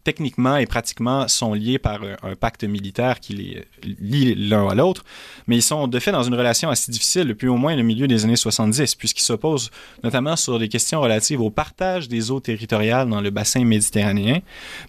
techniquement 0.05 0.57
et 0.57 0.67
pratiquement 0.67 1.29
sont 1.29 1.55
liés 1.55 1.79
par 1.79 2.01
un, 2.23 2.35
pacte 2.35 2.65
militaire 2.65 3.21
qui 3.21 3.35
les 3.35 3.65
lie 4.01 4.35
l'un 4.35 4.69
à 4.69 4.75
l'autre, 4.75 5.05
mais 5.47 5.57
ils 5.57 5.63
sont 5.63 5.87
de 5.89 5.99
fait 5.99 6.13
dans 6.13 6.23
une 6.23 6.35
relation 6.35 6.71
assez 6.71 6.91
difficile 6.91 7.29
depuis 7.29 7.49
au 7.49 7.57
moins 7.57 7.77
le 7.77 7.83
milieu 7.83 8.09
des 8.09 8.25
années 8.25 8.37
70, 8.37 8.95
puisqu'ils 8.95 9.23
s'opposent 9.23 9.71
notamment 10.03 10.37
sur 10.37 10.59
des 10.59 10.69
questions 10.69 11.01
relatives 11.01 11.41
au 11.41 11.51
partage 11.51 12.09
des 12.09 12.31
eaux 12.31 12.41
territoriales 12.41 13.09
dans 13.09 13.21
le 13.21 13.31
bassin 13.31 13.65
méditerranéen, 13.65 14.41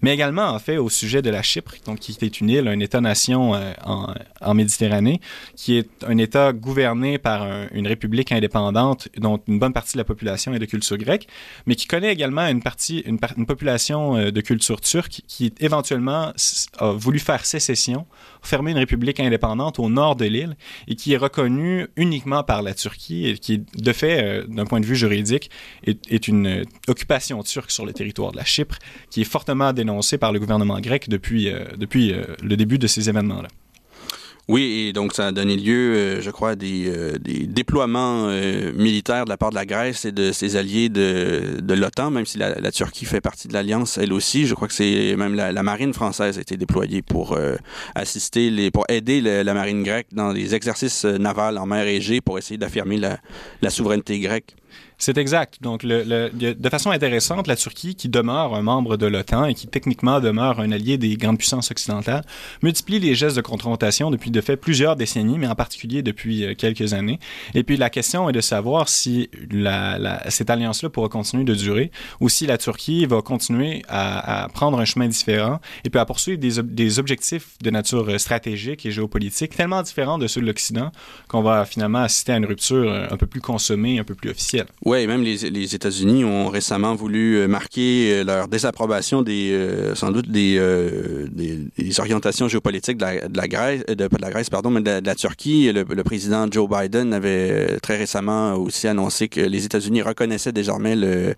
mais 0.02 0.14
également 0.14 0.48
en 0.48 0.60
fait 0.60 0.78
au 0.78 0.90
sujet 0.90 1.22
de 1.22 1.30
la 1.30 1.42
Chypre, 1.42 1.76
donc 1.86 2.00
qui 2.00 2.18
est 2.22 2.42
une 2.42 2.50
île, 2.50 2.68
un 2.68 2.80
État-nation 2.80 3.56
euh, 3.56 3.74
en, 3.84 4.54
Méditerranée, 4.54 5.22
qui 5.56 5.78
est 5.78 5.90
un 6.08 6.18
État 6.18 6.52
gouverné 6.52 7.20
par 7.20 7.48
une 7.74 7.86
république 7.88 8.32
indépendante 8.32 9.08
dont 9.18 9.40
une 9.48 9.60
bonne 9.60 9.74
partie 9.74 9.94
de 9.94 10.00
la 10.00 10.04
population 10.04 10.54
est 10.54 10.60
de 10.60 10.66
culture 10.66 10.98
grecque, 10.98 11.28
mais 11.66 11.76
qui 11.76 11.86
connaît 11.86 12.12
également 12.12 12.48
une 12.48 12.62
partie, 12.62 13.04
une 13.06 13.20
population 13.20 14.16
euh, 14.18 14.32
de 14.32 14.42
culture 14.42 14.77
dictature 14.78 15.02
turque 15.02 15.22
qui 15.28 15.54
éventuellement 15.60 16.34
a 16.78 16.92
voulu 16.92 17.20
faire 17.20 17.46
sécession, 17.46 18.06
fermer 18.42 18.72
une 18.72 18.78
république 18.78 19.20
indépendante 19.20 19.80
au 19.80 19.90
nord 19.90 20.16
de 20.16 20.26
l'île 20.26 20.56
et 20.88 20.96
qui 20.96 21.14
est 21.14 21.18
reconnue 21.18 21.88
uniquement 21.96 22.44
par 22.44 22.62
la 22.62 22.74
Turquie 22.74 23.28
et 23.28 23.38
qui, 23.38 23.60
de 23.60 23.94
fait, 23.94 24.24
euh, 24.24 24.48
d'un 24.48 24.66
point 24.66 24.80
de 24.80 24.86
vue 24.86 24.96
juridique, 24.96 25.50
est, 25.84 26.28
une 26.28 26.66
occupation 26.88 27.44
turque 27.44 27.72
sur 27.72 27.86
le 27.86 27.94
territoire 27.94 28.32
de 28.32 28.38
la 28.38 28.46
Chypre 28.46 28.78
qui 29.10 29.22
est 29.22 29.30
fortement 29.30 29.74
dénoncée 29.74 30.18
par 30.18 30.32
le 30.32 30.40
gouvernement 30.40 30.80
grec 30.80 31.10
depuis, 31.10 31.50
euh, 31.50 31.66
depuis 31.78 32.14
le 32.42 32.58
début 32.58 32.78
de 32.78 32.88
ces 32.88 33.10
événements-là. 33.10 33.50
Oui, 34.50 34.88
et 34.88 34.94
donc 34.94 35.12
ça 35.14 35.28
a 35.28 35.32
donné 35.34 35.58
lieu, 35.58 35.94
euh, 35.94 36.22
je 36.22 36.32
crois, 36.32 36.52
à 36.52 36.56
des, 36.56 36.86
euh, 36.88 37.18
des 37.20 37.48
déploiements 37.48 38.28
euh, 38.30 38.72
militaires 38.72 39.26
de 39.26 39.30
la 39.30 39.36
part 39.36 39.50
de 39.50 39.56
la 39.56 39.66
Grèce 39.66 40.06
et 40.06 40.14
de 40.14 40.32
ses 40.32 40.56
alliés 40.56 40.88
de, 40.88 41.74
l'OTAN, 41.74 42.12
même 42.12 42.26
si 42.26 42.38
la, 42.38 42.72
Turquie 42.72 43.04
fait 43.04 43.20
partie 43.20 43.50
de 43.50 43.54
l'alliance, 43.54 43.98
elle 43.98 44.14
aussi. 44.14 44.48
Je 44.48 44.56
crois 44.56 44.70
que 44.70 44.74
c'est 44.74 45.18
même 45.18 45.36
la, 45.36 45.64
marine 45.64 45.94
française 45.94 46.38
a 46.38 46.42
été 46.42 46.56
déployée 46.56 47.02
pour 47.02 47.38
assister, 47.94 48.50
les, 48.50 48.72
pour 48.72 48.86
aider 48.88 49.20
la 49.20 49.54
marine 49.54 49.84
grecque 49.84 50.08
dans 50.14 50.32
les 50.32 50.56
exercices 50.56 51.04
navals 51.04 51.58
en 51.58 51.66
mer 51.66 51.86
Égée 51.86 52.22
pour 52.22 52.38
essayer 52.38 52.58
d'affirmer 52.58 52.98
la 52.98 53.70
souveraineté 53.70 54.20
grecque. 54.20 54.56
C'est 55.00 55.18
exact. 55.20 55.58
Donc, 55.62 55.84
le, 55.84 56.30
de 56.32 56.70
façon 56.70 56.90
intéressante, 56.90 57.48
la 57.48 57.56
Turquie, 57.56 57.94
qui 57.94 58.10
demeure 58.10 58.56
un 58.56 58.64
membre 58.64 58.98
de 58.98 59.06
l'OTAN 59.06 59.46
et 59.46 59.54
qui 59.54 59.68
techniquement 59.68 60.20
demeure 60.20 60.60
un 60.60 60.72
allié 60.72 60.98
des 60.98 61.16
grandes 61.18 61.38
puissances 61.38 61.70
occidentales, 61.70 62.24
multiplie 62.64 63.00
les 63.00 63.14
gestes 63.14 63.36
de 63.36 63.42
confrontation 63.42 64.10
depuis 64.10 64.32
de 64.32 64.42
fait 64.42 64.58
plusieurs 64.58 64.96
décennies, 64.96 65.38
mais 65.38 65.48
en 65.48 65.56
particulier 65.56 66.02
depuis 66.02 66.44
euh, 66.44 66.56
quelques 66.56 66.94
années. 66.94 67.20
Et 67.54 67.64
puis 67.64 67.78
la 67.78 67.90
question 67.90 68.28
est 68.30 68.34
de 68.34 68.42
savoir 68.42 68.90
si 68.90 69.30
la, 69.52 70.24
cette 70.30 70.50
alliance-là 70.50 70.90
pourra 70.90 71.10
continuer 71.10 71.44
de 71.44 71.54
durer 71.54 71.92
ou 72.20 72.30
si 72.30 72.48
la 72.48 72.58
Turquie 72.58 73.06
va 73.06 73.22
continuer 73.22 73.84
à, 73.88 74.48
prendre 74.54 74.80
un 74.80 74.86
chemin 74.86 75.08
différent 75.08 75.60
et 75.84 75.90
puis 75.90 76.00
à 76.00 76.06
poursuivre 76.06 76.40
des, 76.40 76.62
des 76.64 77.00
objectifs 77.00 77.58
de 77.62 77.70
nature 77.70 78.10
euh, 78.10 78.18
stratégique 78.18 78.86
et 78.86 78.92
géopolitique 78.92 79.56
tellement 79.56 79.82
différents 79.84 80.18
de 80.18 80.28
ceux 80.28 80.42
de 80.42 80.46
l'Occident 80.48 80.92
qu'on 81.28 81.42
va 81.42 81.66
finalement 81.66 82.00
assister 82.00 82.32
à 82.32 82.38
une 82.38 82.46
rupture 82.46 82.90
euh, 82.90 83.08
un 83.12 83.18
peu 83.18 83.28
plus 83.28 83.42
consommée, 83.42 84.00
un 84.00 84.04
peu 84.04 84.16
plus 84.16 84.32
officielle. 84.32 84.66
Oui, 84.88 85.06
même 85.06 85.22
les, 85.22 85.36
les 85.50 85.76
États-Unis 85.76 86.24
ont 86.24 86.48
récemment 86.48 86.96
voulu 86.96 87.40
euh, 87.40 87.50
marquer 87.50 88.10
euh, 88.14 88.24
leur 88.24 88.48
désapprobation 88.48 89.22
des, 89.22 89.52
euh, 89.52 89.96
sans 89.96 90.12
doute 90.12 90.30
des, 90.30 90.58
des, 91.30 92.00
orientations 92.00 92.48
géopolitiques 92.48 92.96
de 92.96 93.04
la, 93.04 93.28
de 93.28 93.36
la 93.36 93.48
Grèce, 93.50 93.86
de, 93.86 93.96
de, 93.96 94.08
la 94.22 94.30
Grèce, 94.30 94.50
pardon, 94.50 94.70
mais 94.70 94.80
de 94.80 95.06
la, 95.06 95.16
Turquie. 95.16 95.74
Le, 95.74 95.84
le, 95.84 96.04
président 96.06 96.48
Joe 96.50 96.70
Biden 96.70 97.14
avait 97.14 97.80
très 97.82 97.98
récemment 97.98 98.54
aussi 98.54 98.88
annoncé 98.88 99.28
que 99.28 99.42
les 99.42 99.66
États-Unis 99.66 100.04
reconnaissaient 100.04 100.54
désormais 100.54 100.96
le, 100.96 101.36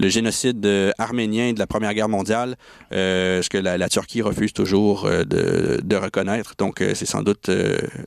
le 0.00 0.08
génocide 0.08 0.66
arménien 0.98 1.52
de 1.52 1.60
la 1.60 1.68
Première 1.68 1.94
Guerre 1.94 2.08
mondiale, 2.08 2.56
ce 2.90 3.48
que 3.48 3.58
la, 3.58 3.88
Turquie 3.88 4.22
refuse 4.22 4.52
toujours 4.52 5.08
de, 5.08 5.80
de 5.84 5.96
reconnaître. 5.96 6.54
Donc, 6.58 6.82
c'est 6.94 7.06
sans 7.06 7.22
doute. 7.22 7.48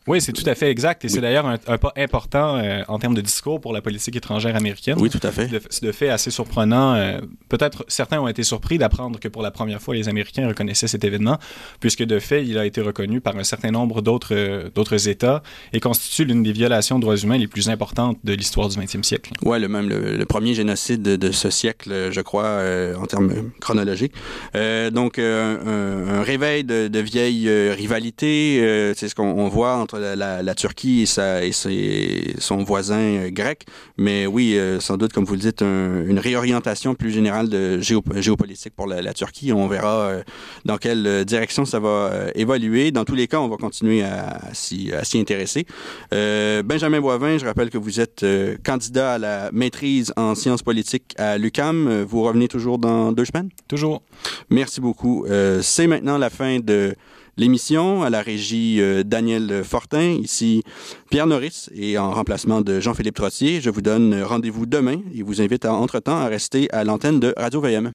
oui, 0.05 0.19
c'est 0.19 0.33
tout 0.33 0.49
à 0.49 0.55
fait 0.55 0.69
exact. 0.69 1.05
Et 1.05 1.07
c'est 1.07 1.21
d'ailleurs 1.21 1.45
un, 1.45 1.57
un, 1.67 1.77
pas 1.77 1.93
important 1.95 2.61
en 2.89 2.99
termes 2.99 3.15
de 3.15 3.21
discours 3.21 3.61
pour 3.61 3.71
la 3.71 3.81
politique 3.81 4.17
étrangère 4.17 4.57
américaine 4.57 4.80
oui, 4.97 5.09
tout 5.09 5.19
à 5.23 5.31
fait. 5.31 5.49
C'est 5.69 5.83
de 5.83 5.91
fait 5.91 6.09
assez 6.09 6.31
surprenant. 6.31 6.95
Euh, 6.95 7.19
peut-être 7.49 7.85
certains 7.87 8.19
ont 8.19 8.27
été 8.27 8.43
surpris 8.43 8.77
d'apprendre 8.77 9.19
que 9.19 9.27
pour 9.27 9.41
la 9.41 9.51
première 9.51 9.81
fois, 9.81 9.93
les 9.93 10.09
Américains 10.09 10.47
reconnaissaient 10.47 10.87
cet 10.87 11.03
événement, 11.03 11.37
puisque 11.79 12.03
de 12.03 12.19
fait, 12.19 12.45
il 12.45 12.57
a 12.57 12.65
été 12.65 12.81
reconnu 12.81 13.21
par 13.21 13.37
un 13.37 13.43
certain 13.43 13.71
nombre 13.71 14.01
d'autres 14.01 14.33
euh, 14.33 14.97
États 15.07 15.43
et 15.73 15.79
constitue 15.79 16.25
l'une 16.25 16.43
des 16.43 16.51
violations 16.51 16.97
de 16.97 17.01
droits 17.01 17.17
humains 17.17 17.37
les 17.37 17.47
plus 17.47 17.69
importantes 17.69 18.17
de 18.23 18.33
l'histoire 18.33 18.69
du 18.69 18.77
20e 18.77 19.03
siècle. 19.03 19.33
Oui, 19.43 19.59
le 19.59 19.67
même 19.67 19.89
le, 19.89 20.25
premier 20.25 20.53
génocide 20.53 21.01
de, 21.01 21.31
ce 21.31 21.49
siècle, 21.49 22.09
je 22.11 22.21
crois, 22.21 22.45
euh, 22.45 22.95
en 22.95 23.05
termes 23.05 23.51
chronologiques. 23.59 24.13
donc, 24.53 25.19
un, 25.19 26.23
réveil 26.23 26.63
de, 26.63 26.87
de 26.87 26.99
vieilles 26.99 27.49
rivalités, 27.71 28.93
c'est 28.95 29.09
ce 29.09 29.15
qu'on 29.15 29.47
voit 29.47 29.75
entre 29.75 29.99
la, 29.99 30.55
Turquie 30.55 31.01
et, 31.01 31.05
sa, 31.05 31.43
et 31.43 31.51
ses, 31.51 32.35
son 32.39 32.63
voisin 32.63 33.29
grec. 33.29 33.65
Mais 33.97 34.25
oui, 34.25 34.57
sans 34.79 34.97
doute, 34.97 35.13
comme 35.13 35.25
vous 35.25 35.33
le 35.33 35.39
dites, 35.39 35.61
une 35.61 36.19
réorientation 36.19 36.95
plus 36.95 37.11
générale 37.11 37.49
de 37.49 37.79
géopolitique 37.79 38.73
pour 38.75 38.87
la, 38.87 39.13
Turquie. 39.13 39.51
On 39.51 39.67
verra 39.67 39.99
euh, 40.01 40.23
dans 40.65 40.77
quelle 40.77 41.05
euh, 41.05 41.23
direction 41.23 41.65
ça 41.65 41.79
va 41.79 41.89
euh, 41.89 42.31
évoluer. 42.35 42.91
Dans 42.91 43.05
tous 43.05 43.15
les 43.15 43.27
cas, 43.27 43.39
on 43.39 43.47
va 43.47 43.57
continuer 43.57 44.03
à, 44.03 44.39
s'y 44.53 44.91
intéresser. 45.15 45.65
Benjamin 46.11 47.01
Boivin, 47.01 47.37
je 47.37 47.45
rappelle 47.45 47.69
que 47.69 47.77
vous 47.77 47.99
êtes 47.99 48.25
candidat 48.63 49.13
à 49.13 49.17
la 49.17 49.49
maîtrise 49.51 50.13
en 50.15 50.35
sciences 50.35 50.63
politiques 50.63 51.13
à 51.17 51.37
l'UCAM. 51.37 52.03
Vous 52.03 52.23
revenez 52.23 52.47
toujours 52.47 52.77
dans 52.77 53.11
deux 53.11 53.25
semaines? 53.25 53.49
Toujours. 53.67 54.01
Merci 54.49 54.81
beaucoup. 54.81 55.25
C'est 55.61 55.87
maintenant 55.87 56.17
la 56.17 56.29
fin 56.29 56.59
de 56.59 56.95
l'émission. 57.37 58.03
À 58.03 58.09
la 58.09 58.21
régie, 58.21 58.81
euh, 58.81 59.03
Daniel 59.03 59.63
Fortin. 59.63 60.17
Ici, 60.21 60.63
Pierre 61.09 61.27
Norris. 61.27 61.67
Et 61.73 61.97
en 61.97 62.11
remplacement 62.11 62.61
de 62.61 62.79
Jean-Philippe 62.79 63.15
Trottier, 63.15 63.61
je 63.61 63.69
vous 63.69 63.81
donne 63.81 64.21
rendez-vous 64.21 64.65
demain 64.65 65.01
et 65.13 65.23
vous 65.23 65.41
invite, 65.41 65.65
entre-temps, 65.65 66.17
à 66.17 66.27
rester 66.27 66.71
à 66.71 66.83
l'antenne 66.83 67.19
de 67.19 67.33
Radio-VM. 67.37 67.91